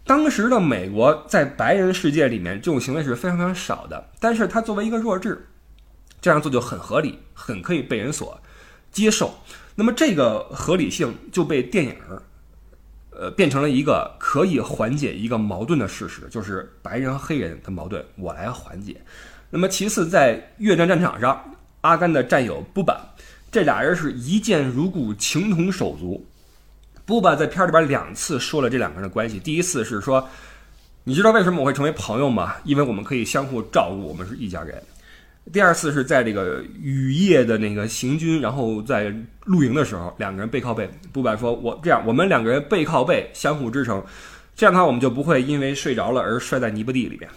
[0.10, 4.10] 当时的美国在白人世界里面，这种行为是非常非常少的。
[4.20, 5.48] 但是他作为一个弱智，
[6.20, 8.42] 这样做就很合理，很可以被人所
[8.92, 9.32] 接受。
[9.76, 12.24] 那么这个合理性就被电影儿，
[13.12, 19.00] 呃，变成了一个可以缓解一个矛盾的事实，就是白人和黑人的矛盾，我来缓解。
[19.52, 21.40] 那么其次，在越战战场上，
[21.82, 23.00] 阿甘的战友布板，
[23.52, 26.26] 这俩人是一见如故，情同手足。
[27.10, 29.40] 布巴在片里边两次说了这两个人的关系。
[29.40, 30.30] 第一次是说，
[31.04, 32.58] 你知道为什么我会成为朋友吗？
[32.66, 34.80] 因为我们可以相互照顾，我们是一家人。
[35.52, 39.12] 第二次是在这个雨夜的那个行军，然后在
[39.46, 40.88] 露营的时候，两个人背靠背。
[41.12, 44.04] 布巴说：“我这样，我们两个人背靠背，相互支撑，
[44.56, 47.28] 这样的话我们就不会因为睡着了而摔在泥巴地里边。”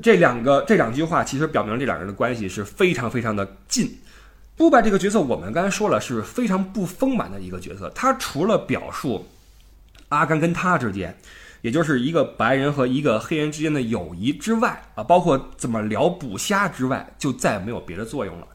[0.00, 3.90] 这两个这两句话其实表明这两个人的关系是非常非常的近。
[4.58, 7.88] 布巴这个角色，我们刚才说了是非常不丰满的一个角色。
[7.94, 9.24] 他除了表述
[10.08, 11.16] 阿甘跟他之间，
[11.62, 18.48] 也就是一个白人和一个黑人之间的友谊之外啊，包括怎么聊捕虾之外，就再也没有别的作用了。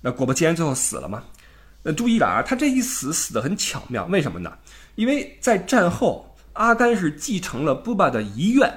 [0.00, 1.22] 那果不其然，最后死了吗？
[1.82, 4.56] 那注意了啊，他这一死死得很巧妙，为什么呢？
[4.94, 8.72] 因为在战后，阿甘是继承了布巴的遗愿，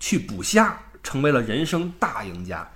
[0.00, 0.76] 去捕虾。
[1.02, 2.68] 成为了人生大赢家。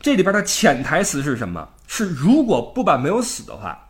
[0.00, 1.68] 这里边的潜台词是什么？
[1.88, 3.88] 是如果布板没有死的话，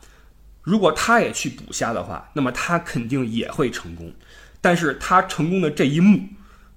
[0.63, 4.13] 如果他也去捕虾的话，那么他肯定也会成功。
[4.61, 6.19] 但是他成功的这一幕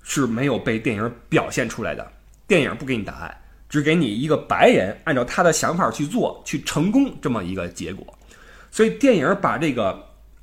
[0.03, 2.11] 是没有被电影表现出来的。
[2.47, 3.37] 电影不给你答案，
[3.69, 8.05] 只给你一个白人按照他的想法去做，去成功这么一个结果。
[8.71, 9.91] 所以电影把这个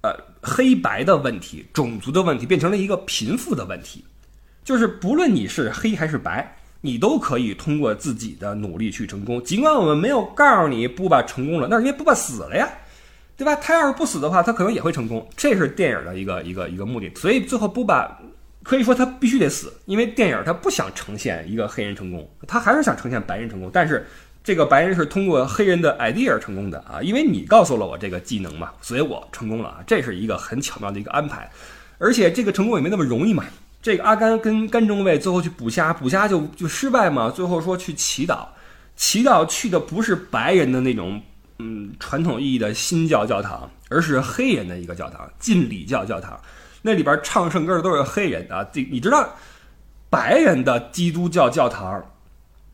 [0.03, 0.11] 呃
[0.43, 4.05] 黑白的问题、种族的问题变成了一个贫富的问题，
[4.65, 6.57] 就是不论你是黑还是白。
[6.81, 12.69] 你都可以通过自己的努力去成功，尽管我们没有告诉你布巴成功了，那是因为布巴死了呀，
[13.37, 13.55] 对吧？
[13.57, 17.11] 他要是不死的话，他可能也会成功，这是电影的一个一个一个目的。
[17.17, 18.19] 所以最后布巴
[18.63, 23.71] 可以说他必须得死，因为电影他不想呈现一个黑人成功，他还是想呈现白人成功。
[23.73, 24.07] 但是
[24.45, 31.51] 这个白人是通过黑人的 idea 成功的啊，因为你告诉了我这个技能嘛，所以我成功了啊，这是一个很巧妙的一个安排，
[31.99, 33.45] 而且这个成功也没那么容易嘛。
[33.87, 37.31] 这个阿甘跟甘中尉最后去捕虾，捕虾就就失败嘛。
[37.31, 38.45] 最后说去祈祷，
[38.97, 41.23] 祈祷去的不是白人的那种，
[41.61, 46.37] 嗯，传统意义的新教教堂，而是黑人的一个教堂，浸礼教教堂。
[46.83, 48.67] 那里边唱圣歌的都是黑人啊。
[48.73, 49.25] 这你知道，
[50.11, 52.05] 白人的基督教教堂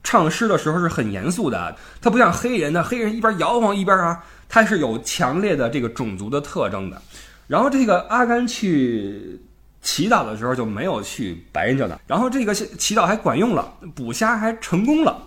[0.03, 7.03] 唱诗的时候是很严肃的，他不像黑人的，黑人一边摇晃一边啊，他是有强烈的这个种族的特征的。
[7.47, 9.39] 然后这个阿甘去。
[9.83, 15.21] 祈祷的时候就没有去白人教堂，然后这个祈祷还管用了，捕虾还成功了。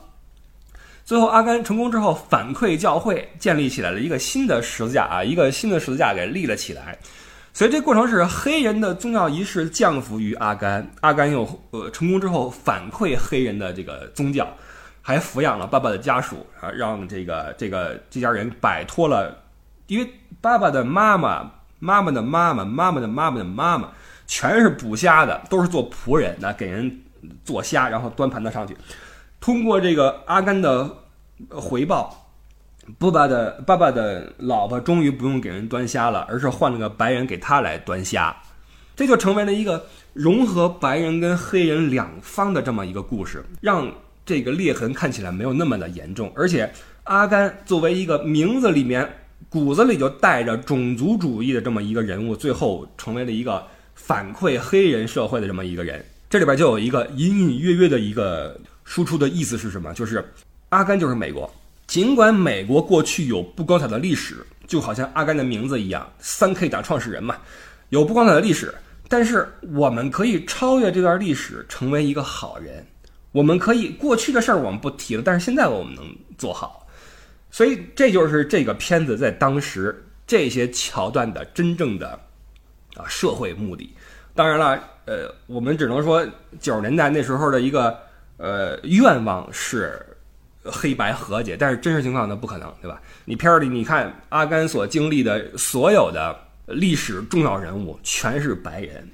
[1.04, 6.98] 最后阿甘成功之后反馈教会，建立起来了一个新的十字架啊，一个新的十字架给立了起来。
[7.54, 14.48] 所以这过程是黑人的宗教仪式降服于阿甘，阿甘又呃成功之后反馈黑人的这个宗教，
[15.02, 19.38] 还抚养了爸爸的家属啊，让这个这个这家人摆脱了，
[19.88, 20.10] 因为
[20.42, 23.90] 爸爸的妈妈、妈妈的妈妈、妈妈的妈妈的妈妈。
[24.28, 27.02] 全是捕虾的，都是做仆人的，给人
[27.44, 28.76] 做虾，然后端盘子上去。
[29.40, 30.90] 通过这个阿甘的
[31.50, 32.28] 回报，
[32.98, 38.36] 布巴的爸爸的老婆终于不用给人端虾了，而是换了个白人给他来端虾，
[38.96, 43.88] 这就成为了一个融合白人跟黑人两方的这么一个故事，让
[44.26, 46.32] 这个裂痕看起来没有那么的严重。
[46.36, 46.72] 而且
[47.04, 49.08] 阿甘作为一个名字里面
[49.50, 53.64] 骨子里就带着种族主义的这么一个人物，最后成为了一个。
[54.06, 59.92] 反馈黑人社会的这么一个人，这里边就有一个隐隐约约的一个输出的意思是什么？
[59.96, 60.24] 就是
[60.70, 61.52] 阿甘就是美国。
[61.88, 67.36] 尽管美国过去有不光彩的历史，就好像阿甘的名字一样，三 K 党创始人嘛，
[67.90, 68.72] 有不光彩的历史，
[69.10, 72.86] 但是我们可以超越这段历史，成为一个好人。
[73.32, 76.88] 我们可以过去的事儿我们不提了，但是现在我们能做好。
[77.50, 82.20] 所以这就是这个片子在当时这些桥段的真正的。
[82.98, 83.94] 啊，社会目的，
[84.34, 86.26] 当然了，呃，我们只能说
[86.60, 87.98] 九十年代那时候的一个
[88.38, 90.00] 呃愿望是
[90.64, 93.02] 黑白和解，但是真实情况那不可能，对吧？
[93.26, 96.36] 你片儿里你看阿甘所经历的所有的
[96.68, 99.08] 历史重要人物全是白人，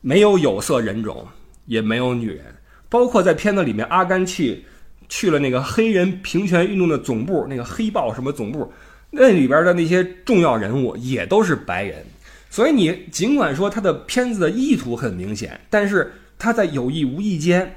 [0.00, 1.26] 没有有色人种，
[1.66, 2.44] 也没有女人，
[2.88, 4.64] 包括在片子里面阿甘去
[5.08, 8.72] 去了那个黑人平权运动的总部，那个黑豹什么总部，
[9.10, 12.04] 那里边的那些重要人物也都是白人。
[12.50, 17.74] 所以你尽管说他的片子的意图很明显，但是他在有意无意间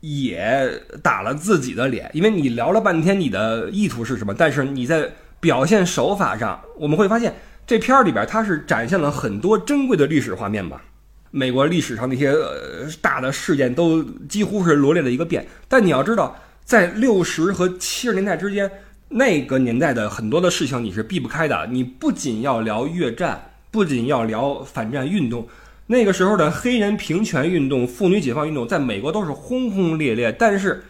[0.00, 2.10] 也打了自己的脸。
[2.14, 7.34] 因为你聊了半天你的意图是什么，但是你在表现手法上，我们会发现
[7.66, 10.82] 这片儿里边它是展现了很多珍贵的历史画面吧。
[11.30, 15.46] 美国历史上那些呃大的事件都几乎是罗列了一个遍。
[15.68, 18.70] 但你要知道，在六十和七十年代之间，
[19.10, 21.66] 那个年代的很多的事情你是避不开的。
[21.70, 23.50] 你不仅要聊越战。
[23.76, 25.46] 不仅要聊反战运动，
[25.86, 30.32] 那个时候的黑人平权运动、妇女解放运动在美国都是轰轰烈烈。
[30.32, 30.82] 但是，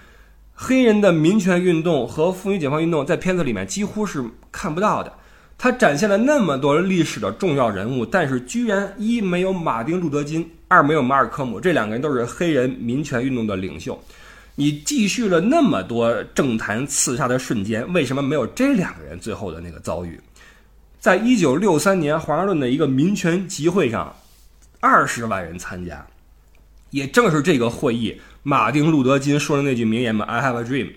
[0.55, 5.13] 黑人的民权运动和妇女解放运动在片子里面几乎是看不到的。
[5.59, 14.01] 它展现了那么多历史的重要人物，但是居然一没有马丁·路德·金，二没有马尔科姆，这两个人都是黑人民权运动的领袖。
[14.55, 20.21] 你继续了那么多政坛刺杀的瞬间，为什么没有这两个人最后的那个遭遇？
[20.99, 24.15] 在一九六三年华盛顿的一个民权集会上，
[24.81, 26.05] 二十万人参加。
[26.91, 30.93] 也正是这个会议，马丁·路德·金说的那句名言嘛：“I have a dream。”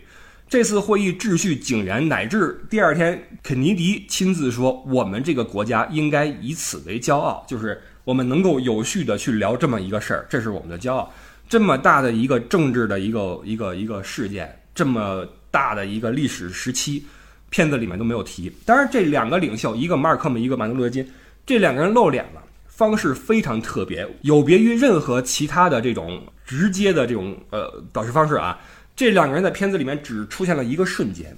[0.47, 11.11] 这次会议秩序井然，乃至第二天，肯尼迪亲自说：“我们这个国家应该以此为骄傲，就是我们能够有序的去聊这么一个事儿，这是我们的骄傲。
[11.47, 17.05] 这么大的一个政治的一个一个一个事件，这么大的一个历史时期。”
[17.49, 18.51] 片子里面都没有提。
[18.65, 21.07] 当然，这两个领袖，一个马尔科姆，一个马丁路德金，
[21.45, 28.59] 这两个人露脸了，方式非常特别，有别于任何其他的这种直接的这种呃表示方式啊。
[28.95, 31.35] 这两个人在片子里面只出现了一个瞬间，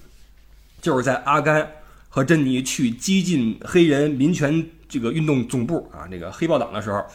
[0.82, 1.68] 就是在阿甘
[2.10, 7.06] 和珍妮去激进黑人民权这个运动总部啊，那个黑豹党的时候，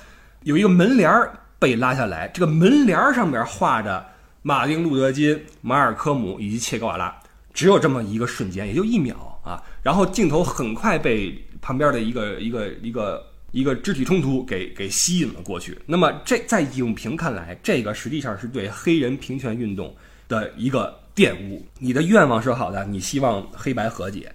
[0.45, 1.13] 有一个门帘
[1.59, 4.07] 被拉下来，这个门帘上面画着
[4.43, 7.13] 马丁路德金、马尔科姆以及切格瓦拉，
[7.57, 9.61] 只有这么一个瞬间，也就一秒啊。
[9.83, 15.77] 然后镜头很快被旁边的一个一个一个一个肢体冲突给给吸引了过去。
[15.87, 19.93] 那么这在影评看来，这个实际上是对黑人平权运动。
[20.29, 24.35] 的一个玷污，你的愿望是好的，你希望黑白和解，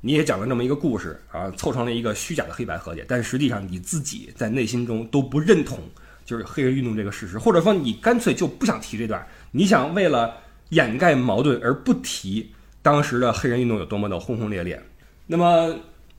[0.00, 5.78] 你也讲了这么一个故事啊，凑成了一个虚假的黑白和解，但实际上你自己在内心中都不认同，
[6.24, 10.34] 就是黑人运动这个事实，或者说你干脆就不想提这段，你想为了
[10.70, 12.50] 掩盖矛盾而不提
[12.88, 14.82] 当时的黑人运动有多么的轰轰烈烈。
[15.26, 15.76] 那么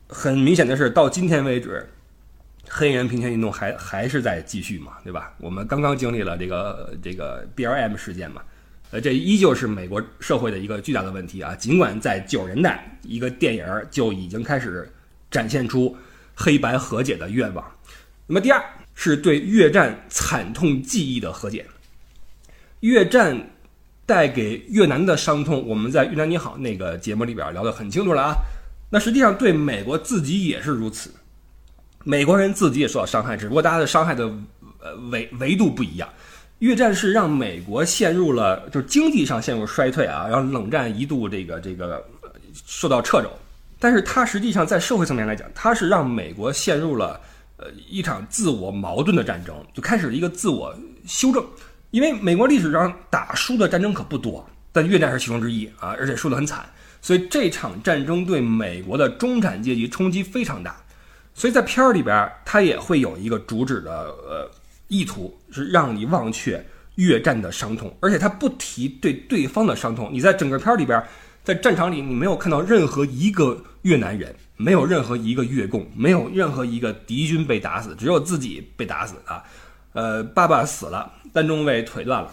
[0.08, 1.89] 很明显的是，到今天为止，
[2.69, 5.34] 黑人平权运动还还是在继续嘛，对吧？
[5.39, 8.43] 我们刚刚经历了这个这个 B L M 事件嘛。
[8.91, 11.55] 呃，这依旧是美国社会的一个巨大的问题啊！
[11.55, 14.88] 尽管在九十年代，一个电影就已经开始
[15.32, 15.97] 展现出
[16.36, 17.65] 黑白和解的愿望。
[18.27, 21.65] 那么，第二是对越战惨痛记忆的和解。
[22.82, 23.49] 越战
[24.10, 28.34] 带给越南的伤痛，我们在《越南你好》那个节目里边聊得很清楚了啊。
[28.89, 31.12] 那实际上对美国自己也是如此，
[32.04, 34.26] 美国人自己也受到伤害，只不过大家的伤害的
[34.82, 36.10] 呃维维度不一样。
[36.58, 42.04] 越战是让美国陷入了，就是经济上陷入衰退啊，然后冷战一度这个这个
[42.65, 43.30] 受到掣肘，
[43.78, 47.22] 但是它实际上在社会层面来讲，它是让美国陷入了
[47.58, 51.45] 呃一场自我矛盾的战争，就开始了一个自我修正。
[51.91, 56.65] 因为美国历史上打输的战争可不多，但越战是其中之一啊，而且输得很惨，
[57.02, 60.75] 所以这场战争对美国的中产阶级冲击非常大，
[61.34, 64.52] 所以在片儿里边，它也会有一个主旨的呃。
[64.91, 70.10] 意图是让你忘却越战的伤痛，而且他不提对对方的伤痛。
[70.12, 70.99] 你在整个片儿里边，
[71.43, 79.43] 在战场里，你没有看到任何一个越南人，没有任何一个越共，没有任何一个敌军被打死，只有自己被打死啊。
[79.93, 82.32] 呃，爸爸死了，单中尉腿断了，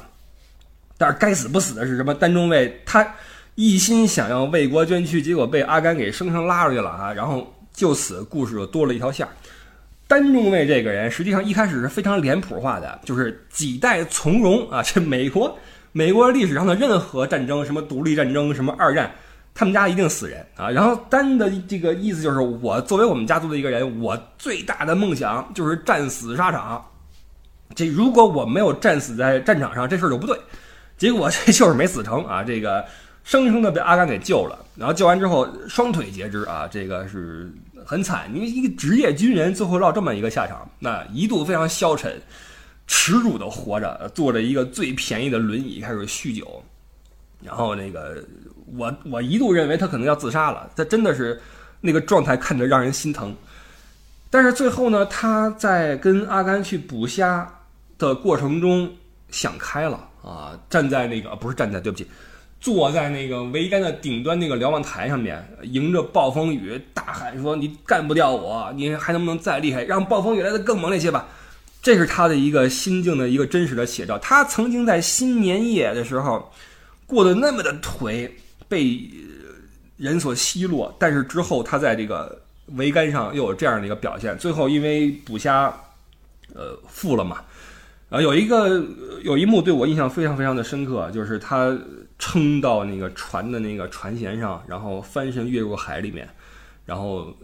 [0.99, 2.15] 但是该死不死的是什么？
[2.15, 3.07] 单中尉他
[3.55, 9.27] 一心想要为国捐躯，结果被阿甘给生生拉出去了啊，然后就此故事又多了一条线。
[10.09, 14.83] 单中尉这个人，实际上一开始是非常脸谱化的，就是几代从容啊。
[14.83, 15.59] 这美国，
[15.91, 19.11] 美国历史上的任何战争，什么独立战争，什么二战，
[19.53, 20.71] 他们家一定死人啊。
[20.71, 26.85] 然后单的这个意思就是，我作为我们家族的一个人，我最大的梦想就是战死沙场。
[27.75, 30.39] 这如果我没有战死在战场上，这事儿就不对。
[30.97, 32.85] 结果这 就是没死成啊，这个
[33.25, 34.59] 生生的被阿甘给救了。
[34.77, 37.53] 然后救完之后，双腿截肢啊，这个是。
[37.89, 42.21] 很惨，你一个职业军人最后落这么一个下场，那一度非常消沉、
[42.89, 46.65] 耻辱的活着，坐着一个最便宜的轮椅开始酗酒，
[47.45, 48.25] 然后那个
[48.77, 51.41] 我我一度认为他可能要自杀了，他真的是
[51.81, 53.33] 那个状态看着让人心疼。
[54.31, 57.49] 但是最后呢，他在跟阿甘去捕虾
[57.99, 58.91] 的过程中
[59.31, 62.07] 想开了啊，站在那个不是站在，对不起。
[62.59, 69.85] 坐在那个桅杆的顶端那个瞭望台上面，迎着暴风雨大喊说：“你干不掉我，你还能不能再厉害？
[69.85, 71.29] 让暴风雨来的更猛烈些吧。”
[71.83, 74.19] 这是他的一个心境的一个真实的写照。
[74.19, 76.51] 他曾经在新年夜的时候
[77.07, 78.29] 过得那么的颓，
[78.69, 79.01] 被
[79.97, 82.41] 人所奚落，但是之后他在这个
[82.75, 84.37] 桅杆上又有这样的一个表现。
[84.39, 85.73] 最后因为捕虾，
[86.55, 87.45] 呃，富了嘛。
[88.09, 88.81] 啊，有一个
[89.25, 91.77] 有一幕对我印象非常非常的深刻，就是他
[92.21, 96.29] 撑到那个船的那个船舷上，然后翻身跃入海里面，
[96.85, 97.35] 然后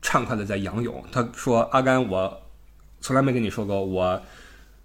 [0.00, 1.04] 畅快的在仰泳。
[1.10, 2.42] 他说：“阿甘，我
[3.00, 4.22] 从来没跟你说过，我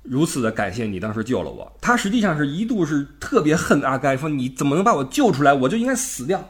[0.02, 5.54] 如此的感谢你当时救了我。”他实际上是一度是特别恨阿甘，说：“你怎么能把我救出来？
[5.54, 6.50] 我就应该死掉。”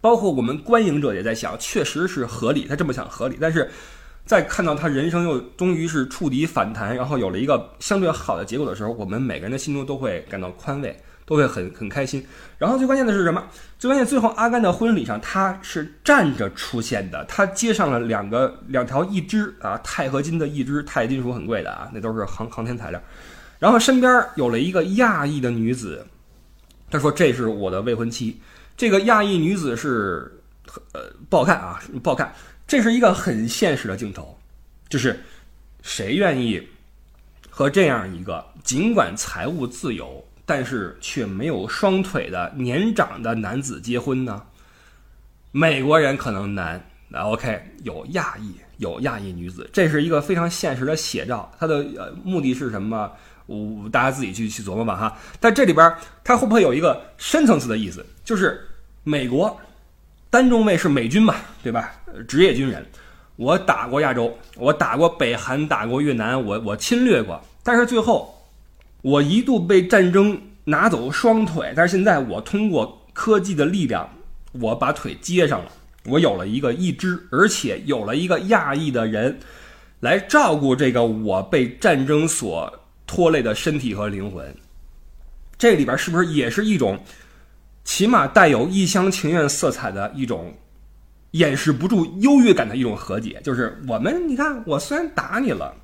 [0.00, 3.68] 包括我们观影者也在想，确实是合理，他这么想合理，但是。
[4.24, 12.24] 在看到他人生又终于是触底反弹，然后有了一个相对好的结果的时候，我们每个人的心中都会感到宽慰，都会很很开心。
[12.56, 13.44] 然后最关键的是什么？
[13.78, 23.02] 最关键最后阿甘的婚礼上他是站着出现的，他接上了两个两条一只啊钛合金的一只，钛金属很贵的啊，那都是航航天材料。
[23.58, 26.06] 然后身边有了一个亚裔的女子，
[26.90, 28.40] 他说这是我的未婚妻。
[28.76, 30.40] 这个亚裔女子是
[30.92, 32.32] 呃不好看啊，不好看。
[32.66, 34.38] 这是一个很现实的镜头，
[34.88, 35.22] 就是
[35.82, 36.62] 谁愿意
[37.50, 44.42] 和这样一个尽管财务自由，但是却没有双腿的年长的男子结婚呢？
[45.50, 51.52] 美国人可能难，那 OK，有亚裔，有亚裔女子，这是一个非常现实的写照。
[51.58, 53.12] 它的呃目的是什么？
[53.46, 55.18] 我大家自己去去琢磨吧哈。
[55.38, 55.94] 但这里边
[56.24, 58.66] 它会不会有一个深层次的意思，就是
[59.02, 59.60] 美国
[60.32, 61.92] 单中尉是美军嘛，对吧？
[62.26, 62.82] 职业军人，
[63.36, 68.34] 我打过亚洲，我打过北韩，打过越南，我我侵略过，但是最后
[69.02, 74.08] 我一度被战争拿走双腿，但是现在我通过科技的力量，
[74.52, 75.70] 我把腿接上了。
[76.06, 79.38] 我有了一个义肢，而且有了一个亚裔的人，
[80.00, 82.72] 来照顾这个我被战争所
[83.06, 84.42] 拖累的身体和灵魂。
[85.58, 86.98] 这里边是不是也是一种，
[87.84, 90.54] 起码带有一厢情愿色彩的一种
[91.32, 93.40] 掩饰不住优越感的一种和解？
[93.42, 95.74] 就是我们，你看，我虽然打你了。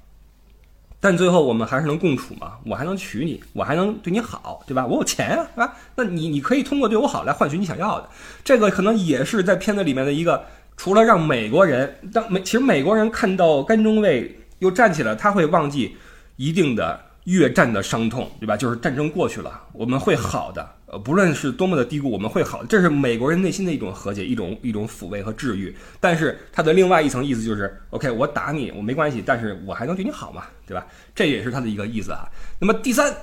[1.01, 2.55] 但最后我们还是能共处嘛？
[2.67, 4.85] 我还能娶你，我还能对你好，对吧？
[4.85, 5.73] 我有钱啊，是吧？
[5.95, 8.09] 那你你可以通过对我好来换取你想要的。
[8.43, 10.45] 这个可能也是在片子里面的一个，
[10.77, 15.97] 除了让美国人当美，其实美国人看到甘中尉又站起来，他会忘记
[16.35, 18.57] 一定的越战的伤痛，对吧？
[18.57, 20.69] 就是战争过去了，我们会好的。
[20.91, 25.75] 呃，不论是多么的低谷，我们会好，这是美国人内心的一种和解，一种一种抚慰和治愈。
[26.01, 30.87] 但是它的另外一层意思就是，OK，我打你我没关系，但是我还能对你好嘛，对吧？
[31.15, 32.27] 这也是他的一个意思啊。
[32.59, 33.15] 那么第三，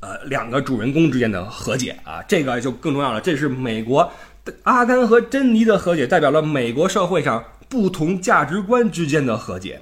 [0.00, 3.20] 呃，两个主人公之间的和解啊，这个就更重要了。
[3.20, 4.10] 这是美国
[4.64, 9.80] 阿甘和珍妮的和解，代表了美国社会上不同价值观之间的和解。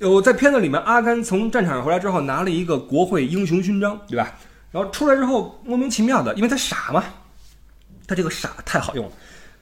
[0.00, 4.36] 有在片子里面，阿甘从战场上回来之后，拿了一个国会英雄勋章，对吧？
[4.74, 7.04] 然后出来之后，莫名其妙的，因为他傻嘛，
[8.08, 9.12] 他这个傻太好用了，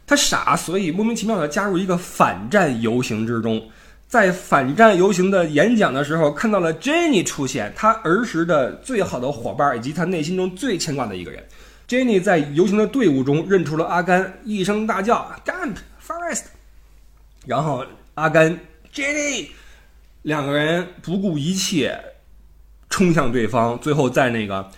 [0.07, 3.63] 他傻，所以莫名其妙的加入一个反战游行之中，
[4.09, 11.47] 在反战游行的演讲的时候，看到了 Jenny 出现，他儿时的最好的伙伴，以及他内心中最牵挂的一个人。
[11.87, 16.45] Jenny 在游行的队伍中认出了阿甘，一声大叫 g a m p Forest”，
[17.45, 17.85] 然后
[18.15, 18.59] 阿甘
[18.95, 19.49] Jenny
[20.23, 22.03] 两个人不顾一切
[22.89, 24.71] 冲向对方，最后在那个。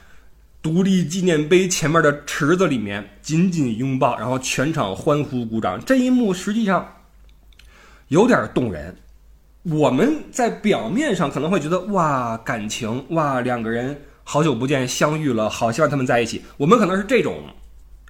[0.64, 5.78] 独立纪念碑前面的池子里面紧紧拥抱，然后全场欢呼鼓掌。
[5.84, 7.02] 这一幕实际上
[8.08, 8.96] 有点动人。
[9.64, 16.42] 我们在表面上可能会觉得哇，感情哇，两个人好久不见相遇了，好希望他们在一起。
[16.56, 17.42] 我们可能是这种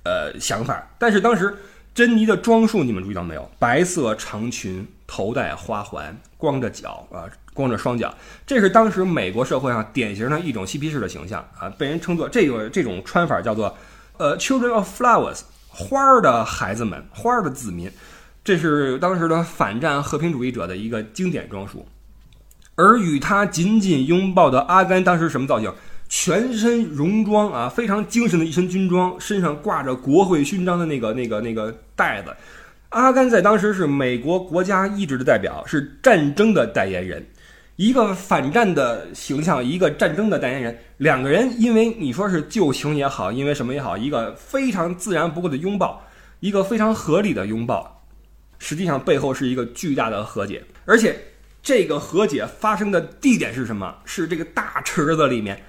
[0.04, 0.94] 呃想法。
[0.96, 1.52] 但是当时
[1.92, 3.50] 珍妮的装束你们注意到没有？
[3.58, 7.26] 白色长裙，头戴花环，光着脚啊。
[7.54, 8.14] 光着双脚，
[8.46, 13.74] 这是当时美国社会上典型的一种嬉皮士的形象啊，被人称作这个这种穿法叫做
[14.18, 17.90] 呃 “children of flowers”，花儿的孩子们，花儿的子民，
[18.44, 21.86] 这是当时的反战和平主义者的一个经典装束。
[22.74, 25.72] 而与他紧紧拥抱的阿甘当时什么造型？
[26.08, 32.34] 全身戎装啊，非常精神的一身军装，身上挂着国会勋章的那个那个那个带子。
[32.90, 37.24] 阿甘在当时是美国国家意志的代表，是战争的代言人。
[37.76, 46.06] 一个反战的形象，一个战争的代言人，两个人因为你说是旧情也好，因为什么也好，一个非常自然不过的拥抱，
[46.38, 48.04] 一个非常合理的拥抱，
[48.60, 51.18] 实际上背后是一个巨大的和解，而且
[51.62, 53.92] 这个和解发生的地点是什么？
[54.04, 55.60] 是这个大池子里面。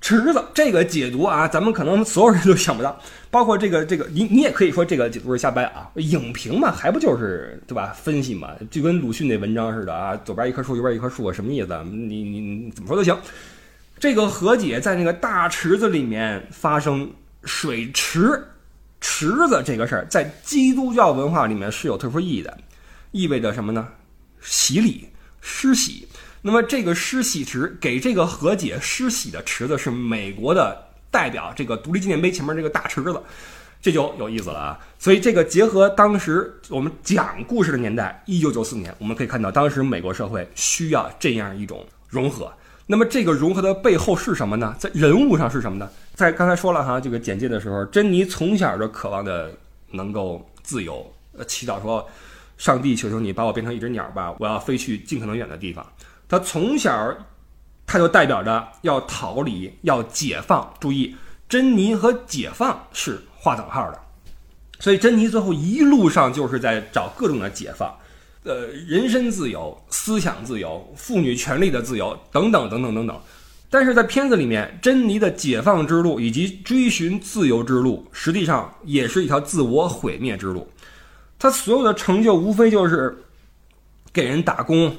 [0.00, 2.98] 池子这个解读啊，咱们可能所有人都想不到，
[3.30, 5.90] 包括这个这个，你你也可以说这个解读是瞎掰啊。
[5.96, 7.92] 影评嘛，还不就是对吧？
[8.00, 11.84] 分析嘛，就跟鲁迅那文章似的啊，左边一棵树，右边一棵树，什么意思？
[11.84, 13.16] 你你怎么说都行。
[13.98, 17.10] 这个和解在那个大池子里面发生，
[17.42, 18.40] 水池
[19.00, 22.56] 池子这个事儿，在基督教文化里面是有特殊意义的，
[23.10, 23.86] 意味着什么呢？
[24.40, 25.08] 洗礼、
[25.40, 26.07] 施洗。
[26.40, 33.20] 那么这个施洗池给这个和解施洗的池子是美国的代表，这个独立纪念碑前面这个大池子，
[33.80, 34.78] 这就有意思了啊！
[34.98, 42.52] 所以这个结合当时我们讲故事的年代，一九九四年，我们可以看到当时美国社会需要这样一种融合。
[42.86, 44.74] 那么这个融合的背后是什么呢？
[44.78, 45.90] 在人物上是什么呢？
[46.14, 49.52] 在刚才说了哈，这个简介的时候，珍妮从小就渴望的
[49.90, 52.06] 能够自由，呃，祈祷说
[52.56, 55.86] ：“上帝，求求你把我变成一只鸟吧，我要飞去尽可能远的地方。”
[56.28, 57.16] 他从小，
[57.86, 60.74] 他就代表着要逃离、要解放。
[60.78, 61.16] 注意，
[61.48, 63.98] 珍妮和解放是划等号的，
[64.78, 67.96] 所以珍妮最后一路上就是在找各种的解放，
[68.42, 73.18] 呃，人身自由、思想自由、妇女权利的自由等等等等等等。
[73.70, 80.70] 但是在片子里面，珍妮的解放之路以及追寻自由之路，实际上也是一条自我毁灭之路。
[81.38, 83.16] 他所有的成就，无非就是
[84.12, 84.94] 给人打工。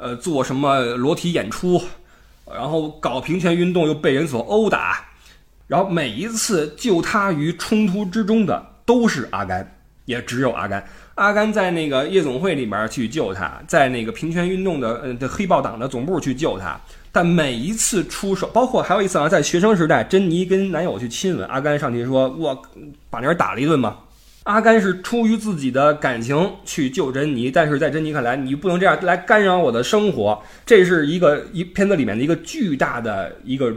[0.00, 1.80] 呃，做什么裸体演出，
[2.50, 5.04] 然后搞平权运动又被人所殴打，
[5.66, 9.76] 然后每一次救他于冲突之中的都是阿甘，
[10.06, 10.82] 也只有阿甘。
[11.16, 16.80] 阿甘在那个夜总会里边去救他，在那个平权运动的呃黑豹党的总部去救他。
[17.12, 22.54] 但每一次出手，包括还有一次啊，在学生时代，珍妮跟男友去亲吻，阿甘上去说：“我
[23.10, 23.98] 把那人打了一顿嘛。”
[24.44, 30.42] 阿甘是出于自己的感情去救珍妮，但是在珍妮看来，你不能这样来干扰我的生活。
[30.64, 33.70] 这是一个一片子里面的一个巨大的一个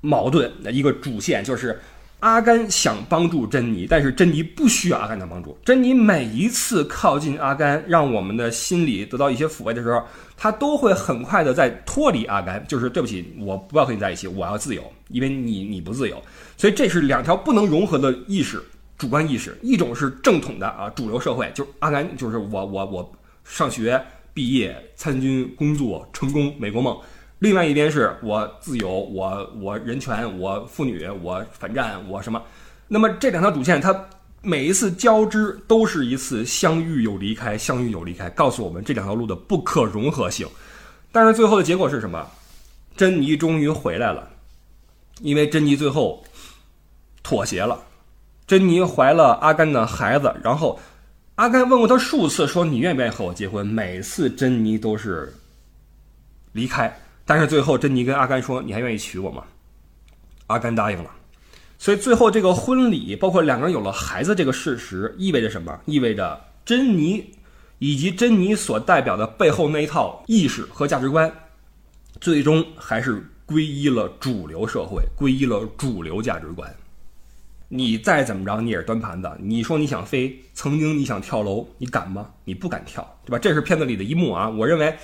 [0.00, 1.78] 矛盾一个主线，就是
[2.20, 5.56] 阿甘想帮助珍妮，但是珍妮不需要阿甘的帮助。
[5.62, 10.02] 珍妮每一次靠近阿甘，让我们的心里得到一些抚慰的时候，
[10.34, 16.20] 他都会很快的在脱离阿甘，就是对不起，我不要和你在一起，我要自由，因为你你不自由。
[16.56, 18.62] 所以这是两条不能融合的意识。
[18.98, 23.12] 主观意识，一种是正统的啊，主流社会，就阿甘，就是我我我
[23.44, 26.96] 上学毕业参军工作成功美国梦；
[27.40, 32.42] 另外一边是我自由，我我人权，我妇女，我反战，我什么？
[32.88, 34.08] 那么这两条主线，它
[34.42, 40.48] 每一次交织都是一次相遇又离开，相遇又离开，告诉我们这两条路的不可融合性。
[41.12, 42.26] 但是最后的结果是什么？
[42.96, 44.30] 珍妮终于回来了，
[45.20, 46.24] 因为珍妮最后
[47.22, 47.78] 妥协了。
[48.46, 50.78] 珍妮怀了阿甘的孩子，然后
[51.34, 53.66] 阿甘问过她数次，说你愿不愿意和我结婚？
[53.66, 55.34] 每次珍妮都是
[56.52, 59.42] 离开，但是最后珍妮跟阿甘说：“你还愿意娶我吗？”
[60.46, 61.10] 阿甘答应了。
[61.78, 65.78] 所以最后这个婚礼，包括两个人有了孩子这个事实，意味着什么？
[65.84, 67.34] 意味着珍妮
[67.80, 71.30] 以及珍妮所代表的背后那一套意识和价值观，
[72.20, 76.72] 最终还是皈依了主流社会，皈依了主流价值观。
[77.68, 79.28] 你再怎么着，你也是端盘子。
[79.40, 82.28] 你说你想飞，曾经你想跳楼，你敢吗？
[82.44, 83.38] 你不敢跳，对吧？
[83.38, 84.48] 这是片子里的一幕啊。
[84.48, 84.96] 我认为，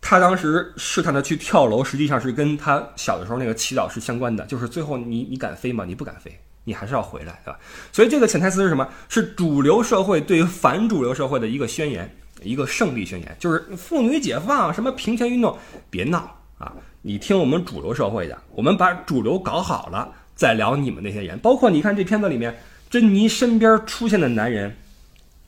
[0.00, 4.46] 他当时试探他去跳楼，实际上是跟他小的时候那个祈祷是相关的。
[4.46, 5.84] 就是最后你你敢飞吗？
[5.84, 6.32] 你不敢飞，
[6.64, 7.58] 你还是要回来，对吧？
[7.92, 8.88] 所以这个潜台词是什么？
[9.10, 12.10] 是主流社会对反主流社会的一个宣言，
[12.42, 13.36] 一个胜利宣言。
[13.38, 15.58] 就是妇女解放，什么平权运动，
[15.90, 16.72] 别闹啊！
[17.02, 20.10] 你听我们主流社会的，我们把主流搞好了。
[20.38, 22.56] 在聊你们那些人，包括你看这片子里面，
[22.88, 24.72] 珍妮身边出现的男人，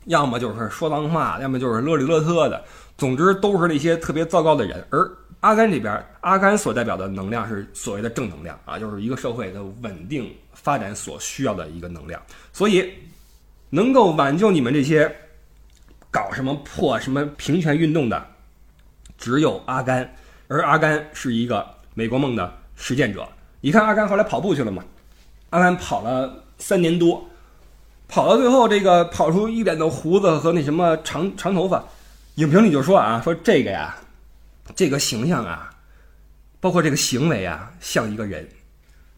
[0.07, 2.64] 要么就是说脏话，要么就是勒里勒特的，
[2.99, 4.84] 总之都是那些特别糟糕的人。
[4.91, 12.20] 而阿甘这边，阿甘所代表的能量是所谓的正能量啊，就是一个社会的稳定发展所需要的一个能量。
[12.53, 12.93] 所以，
[13.70, 15.09] 能够挽救你们这些
[16.11, 18.26] 搞什么破什么平权运动的，
[19.16, 20.12] 只有阿甘。
[20.49, 21.64] 而阿甘是一个
[21.95, 23.24] 美国梦的实践者。
[23.61, 24.83] 你看阿甘后来跑步去了嘛？
[25.51, 27.29] 阿甘跑了三年多，
[28.09, 31.85] 跑到最后，这个跑出一脸的胡子和那什么长长头发。
[32.37, 33.97] 影评里就说啊，说这个呀，
[34.75, 35.71] 这个形象啊，
[36.59, 38.49] 包括这个行为啊，像一个人，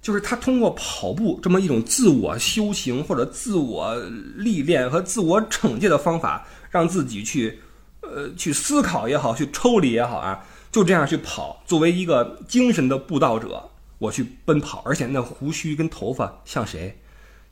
[0.01, 3.95] 就是他通过跑步这么一种自我修行或者自我
[4.35, 7.61] 历练和自我惩戒的方法，让自己去
[8.01, 13.69] 呃去思考也好，去抽离也好啊，就这样去跑，作为一个精神的布道者。
[14.03, 16.99] 我去奔跑，而且那胡须跟头发像谁？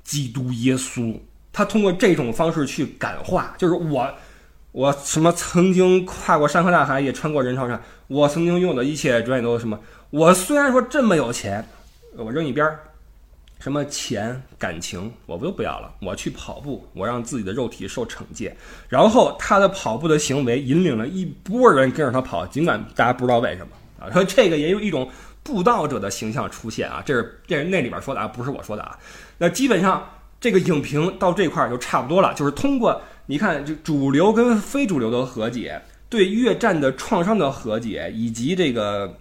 [0.03, 1.17] 基督耶稣。
[1.53, 4.13] 他通过这种方式去感化，就是我，
[4.73, 9.79] 我什么曾经跨过山河大海，也穿过人潮上，我曾经拥有的一切，转眼都什么？
[10.11, 11.65] 我虽然说这么有钱，
[12.17, 12.81] 我扔一边儿，
[13.61, 15.95] 什么钱、感情，我不都不要了。
[16.03, 18.57] 我去跑步，我让自己的肉体受惩戒。
[18.89, 24.11] 然后他的跑步的行为引领了一波人跟着他跑，尽管大家不知道为什么啊。
[24.13, 25.09] 说这个也有一种。
[25.43, 28.99] 布道者的形象出现啊，这是这是那里边说的啊，不是我说的啊。
[29.39, 30.09] 那基本上
[30.41, 39.17] 这个影评到这块儿就差不多了，就是通过你看这主流跟非主流的和解，对越战的创伤的和解，以及这个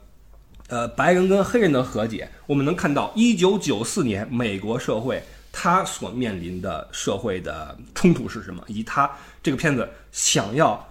[0.68, 9.10] 呃白人跟黑人的和解，我们能看到一九九四年美国社会他所面临的社会的冲突是什么，以及他
[9.42, 10.86] 这个片子想要。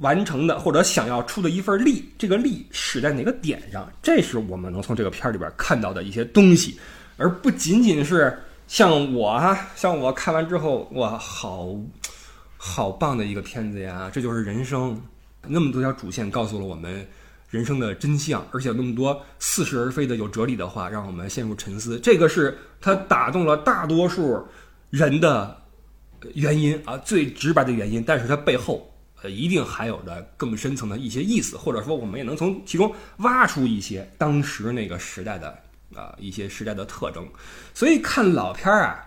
[0.00, 3.90] 完成的或者想要出的一份力，这个力使在哪个点上？
[4.02, 6.78] 这是我们能从这个片儿里边看到的一些东西，
[7.16, 11.68] 而不仅仅是像我啊，像我看完之后，哇，好
[12.56, 14.10] 好棒的一个片子呀！
[14.12, 15.00] 这就是人生，
[15.46, 17.06] 那么多条主线告诉了我们
[17.48, 21.98] 人生的真相，而且那么多似是而非的有哲理的话，让我们陷入沉思。
[22.00, 24.44] 这个是它打动了大多数
[24.90, 25.56] 人的
[26.34, 28.02] 原因啊，最直白的原因。
[28.04, 28.92] 但是它背后。
[29.30, 35.58] 一定还有着更深层的一些意思，或者说，我们也能从其中挖出一些当时那个时代的
[35.94, 37.26] 啊一些时代的特征。
[37.74, 39.04] 所以看老片儿啊，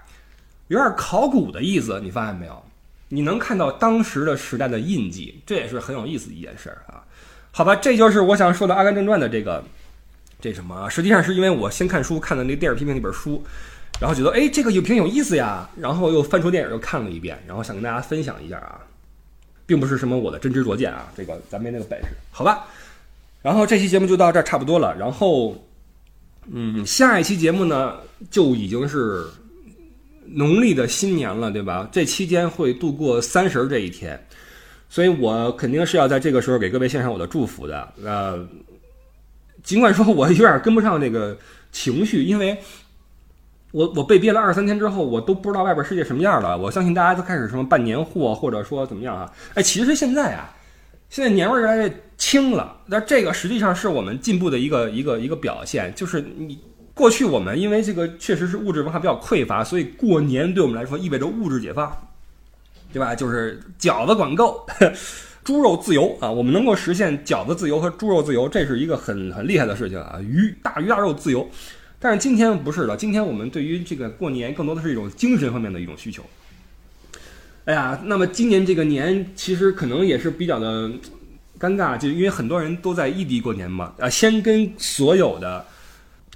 [0.67, 2.63] 有点考古的意思，你发现没有？
[3.11, 7.03] 你能看到当时的时代的印记，这也是很有意思的一件事儿啊。
[7.51, 9.63] 好吧，这就是我想说的《阿甘正传》的这个
[10.39, 10.87] 这什么？
[10.89, 13.43] 实际上是因为我先看书，看的那电影批评那本书，
[13.99, 18.79] 然后觉得哎，这个影评有意思呀，然后又翻出电影又看了一遍，然后想跟大家分享一下啊。
[19.69, 22.65] 并不是什么我的真知灼见啊，这个咱没那个本事，好吧？
[23.43, 25.55] 然后这期节目就到这儿差不多了，然后，
[26.51, 27.99] 嗯，下一期节目呢
[28.31, 29.23] 就已经是
[30.25, 31.87] 农历的新年了，对吧？
[31.91, 34.19] 这期间会度过三十这一天，
[34.89, 37.93] 所以我肯定是要在这个时候给各位献上我的祝福的。
[38.03, 38.43] 呃，
[39.61, 41.37] 尽管说我有点跟不上这个
[41.71, 42.57] 情绪，因为。
[43.71, 46.57] 我我被憋了二三天之后，我都不知道外边世界什么样了。
[46.57, 49.31] 我相信大家都开始什么办年货，或者说怎么样啊？
[49.53, 50.49] 哎，其实现在啊，
[51.09, 52.77] 现在年味越来越轻了。
[52.87, 55.93] 那这个实际上是我们进步的一个一个一个表现。
[55.95, 56.57] 就是你
[56.95, 61.95] 过去我们因为这个确实是物质文化比较匮乏，所以过年对我们来说意味着物质解放，
[62.91, 63.13] 对吧？
[63.13, 64.65] 就是饺子管够，
[65.45, 66.29] 猪肉自由啊！
[66.29, 70.19] 我们能够实现饺子自由和猪肉自由，这是一个很很厉害的事情啊！
[70.21, 71.47] 鱼大鱼大肉自由。
[72.01, 76.23] 但是今天不是了，今天我们对于这个过年更多的是一种精神方面的一种需求。
[77.65, 80.89] 哎呀，那么今年这个年其实可能也是比较的
[81.59, 83.93] 尴尬，就因为很多人都在异地过年嘛。
[83.99, 85.65] 啊，先跟所有的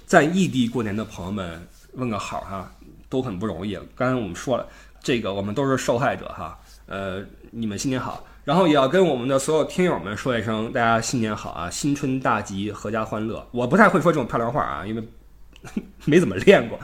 [0.04, 2.70] 在异地过年的朋友们问个好哈，
[3.08, 3.74] 都很不容易。
[3.96, 4.66] 刚才我们说了，
[5.02, 6.58] 这个我们都是受害者哈。
[6.86, 13.44] 呃，你们新年好，然后也要跟我们的所有听友们说一声，大家新年好啊，新春大吉，阖家欢乐。
[13.50, 15.02] 我不太会说这种漂亮话啊，因为。
[16.04, 16.78] 没怎么练过，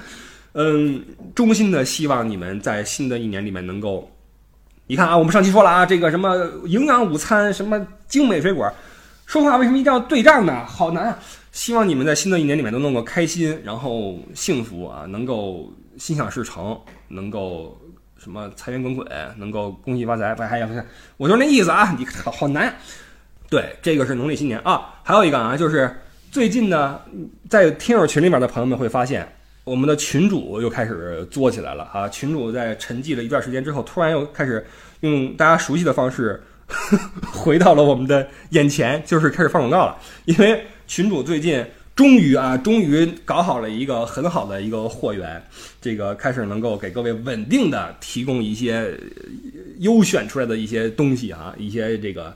[0.52, 1.04] 嗯，
[1.34, 4.10] 衷心的希望你们在新的一年里面能够，
[4.86, 6.34] 你看啊，我们上期说了啊，这个什么
[6.66, 8.72] 营养午餐，什么精美水果，
[9.26, 10.64] 说话为什么一定要对仗呢？
[10.64, 11.18] 好难啊！
[11.52, 17.78] 希望你们在新的一年里面都能够开心，然后幸福啊，能够心想事成，能够
[18.18, 19.06] 什么财源滚滚，
[19.36, 20.34] 能够恭喜发财。
[20.34, 20.66] 不，还有，
[21.16, 21.94] 我就是那意思啊！
[21.98, 22.74] 你好好难。
[23.48, 24.94] 对，这个是农历新年啊。
[25.02, 25.94] 还有一个啊，就是。
[26.30, 27.00] 最近呢，
[27.48, 29.26] 在听友群里面的朋友们会发现，
[29.64, 32.08] 我们的群主又开始作起来了啊！
[32.08, 34.64] 群主在沉寂了一段时间之后，突然又开始
[35.00, 36.40] 用大家熟悉的方式
[37.32, 39.98] 回到了我们的眼前，就是开始放广告了。
[40.26, 41.66] 因为群主最近
[41.96, 45.44] 终于啊，终于搞好了一个很好的一个货源，
[45.80, 48.96] 这个开始能够给各位稳定的提供一些
[49.78, 52.32] 优选出来的一些东西啊，一些这个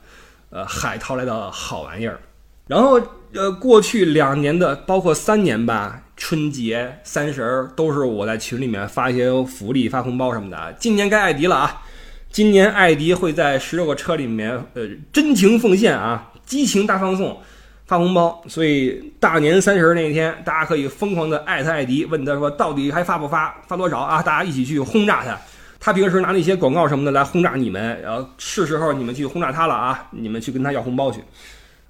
[0.51, 2.19] 呃海淘来的好玩意儿。
[2.67, 2.99] 然后，
[3.35, 10.75] 呃，过去两年的，包括三年吧，春节、三十儿都是我在群里面发一些福利、发红包什么的。
[10.79, 11.83] 今年该艾迪了啊！
[12.31, 17.39] 今年艾迪会在十六个车里面，呃，真情奉献啊，激情大放送，
[17.85, 18.43] 发红包。
[18.49, 24.23] 所以大年三十儿那一天，大家可以疯狂的艾特艾迪，问他说到底还发不发，发多少啊？
[24.23, 25.39] 大家一起去轰炸他。
[25.79, 30.09] 他平时拿那些广告什么的来轰炸你们，然后是时候你们去轰炸他了啊！
[30.13, 31.21] 你们去跟他要红包去。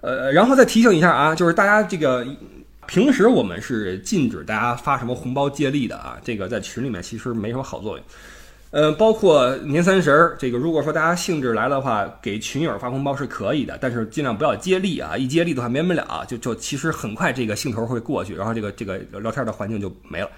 [0.04, 2.26] 呃，然后再提醒一下啊，就是大家这个
[2.86, 8.04] 平时我们是禁止大家发什么红包接力的啊，这个在群里面其实没什么好作用。
[8.70, 20.28] 呃，包括年三十儿，这个如果说大家兴致来的话，给群友发红包是可以的，但是尽量不要接力啊，一接力的话免不了就就其实很快这个兴头会过去，然后这个这个聊天的环境就没了。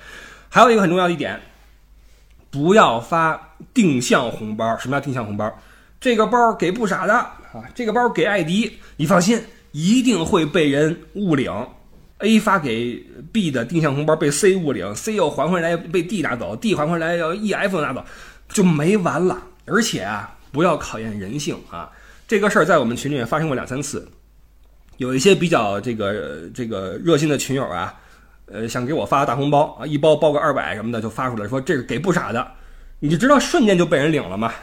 [0.49, 1.41] 还有一个很重要的一点，
[2.53, 4.79] 不要发定向红包。
[4.79, 5.53] 什么叫定向红包？
[5.99, 9.43] 这个包给不傻的啊，这个包给艾迪，你放心。
[9.77, 11.53] 一定会被人误领
[12.21, 18.03] ，A 发给 B 的定向红包被 C 误领，C 又还回来被 D 拿走，D 还回来要 EF 拿走，
[18.49, 19.39] 就没完了。
[19.67, 21.91] 而且啊，不要考验人性啊！
[22.27, 24.09] 这个事儿在我们群里面发生过两三次，
[24.97, 27.95] 有一些比较这个这个热心的群友啊，
[28.47, 32.51] 呃，想给我发个大红包啊，一包包个二百什么的就发出来，说这是给不傻的，
[33.01, 34.55] 你就知道瞬间就被人领了嘛。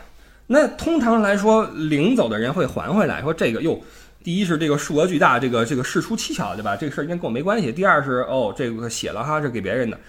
[0.47, 3.79] 那通常来说，领走的人会还回来，说这个又。
[4.23, 6.77] 第一是这个数额巨大，这个这个事出蹊跷，对吧？
[6.77, 7.71] 这个事儿应该跟我没关系。
[7.71, 9.99] 第二是哦，这个写了哈，是给别人的，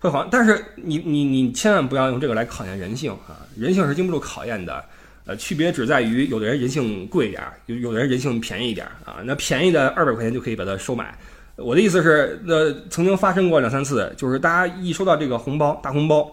[0.00, 0.26] 会好。
[0.30, 3.46] 但是你你你千万不要用这个来考验人性啊！
[3.56, 4.84] 人性是经不住考验的。
[5.26, 9.18] 呃，区别只在于有的人人性贵一点，有有的人人性便宜一点啊。
[9.22, 11.16] 那便宜的二百块钱就可以把它收买。
[11.56, 16.26] 我的意思是，那曾经发生过两三次，就是大家一收到这个红包大红包，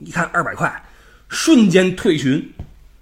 [0.00, 0.82] 一看二百块，
[1.28, 2.50] 瞬间退群，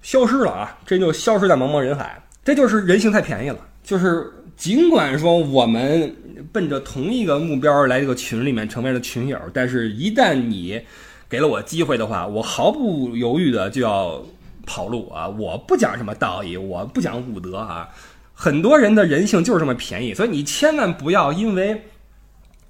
[0.02, 0.76] 消失了啊！
[0.84, 2.20] 这就消失在茫茫人海。
[2.46, 6.14] 这就是人性太便宜了，就是尽管说我们
[6.52, 10.80] 奔着同一个目标来这个群里面成为了群友，但是一旦你
[11.28, 14.24] 给了我机会的话，我毫不犹豫的就要
[14.64, 15.26] 跑路啊！
[15.26, 17.88] 我不讲什么道义，我不讲武德啊！
[18.32, 21.82] 很多人的人性就是这么便宜，所以你千万不要因为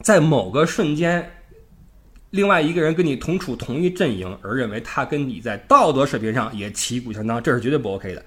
[0.01, 1.33] 在某个瞬间，
[2.31, 8.25] 另外一个人跟你同处同一阵营而认为他跟你在道德水平上也旗鼓相当，这是绝对不 OK 的。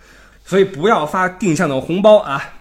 [0.50, 2.54] 所以不要发定向的红包啊，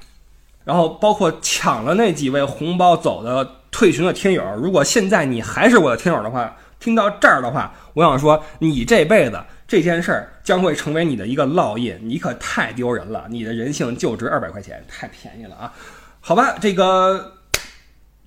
[0.63, 15.73] 然后包括抢了那几位红包走的退群的听友，如果现在你还是我的听友的话，听到这儿的话，我想说，你这辈子这件事儿将会成为你的一个烙印，你可太丢人了，你的人性就值二百块钱，太便宜了啊！
[16.21, 17.39] 好吧，这个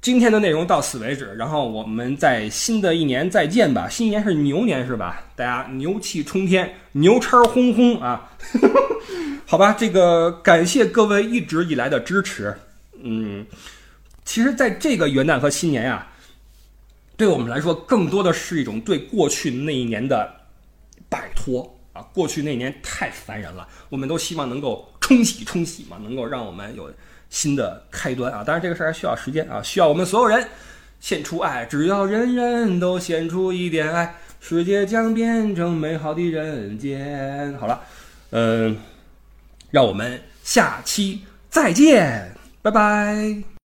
[0.02, 3.88] 今天的内容到此为止，然后我们在新的一年再见吧。
[3.88, 5.22] 新年是牛年是吧？
[5.36, 8.32] 大家牛气冲天，牛叉轰轰啊！
[9.52, 12.56] 好吧，这个感谢各位一直以来的支持。
[13.04, 13.46] 嗯，
[14.24, 16.08] 其实，在这个元旦和新年呀，
[17.18, 20.34] 对我们来说，更多的是一种对过去那一年的
[21.10, 22.02] 摆脱啊。
[22.14, 26.90] 过去那一年太烦人了，我们都希望能够冲洗冲洗嘛，能够让我们有。
[27.30, 28.46] 新的开端啊！
[28.46, 30.48] 当然，这个事儿还需要时间啊，需要我们所有人
[31.02, 31.66] 献出爱。
[31.66, 37.54] 只要人人都献出一点爱，世界将变成美好的人间。
[37.58, 37.82] 好了，
[38.30, 38.78] 嗯，
[39.72, 43.51] 让我们下期再见，拜拜。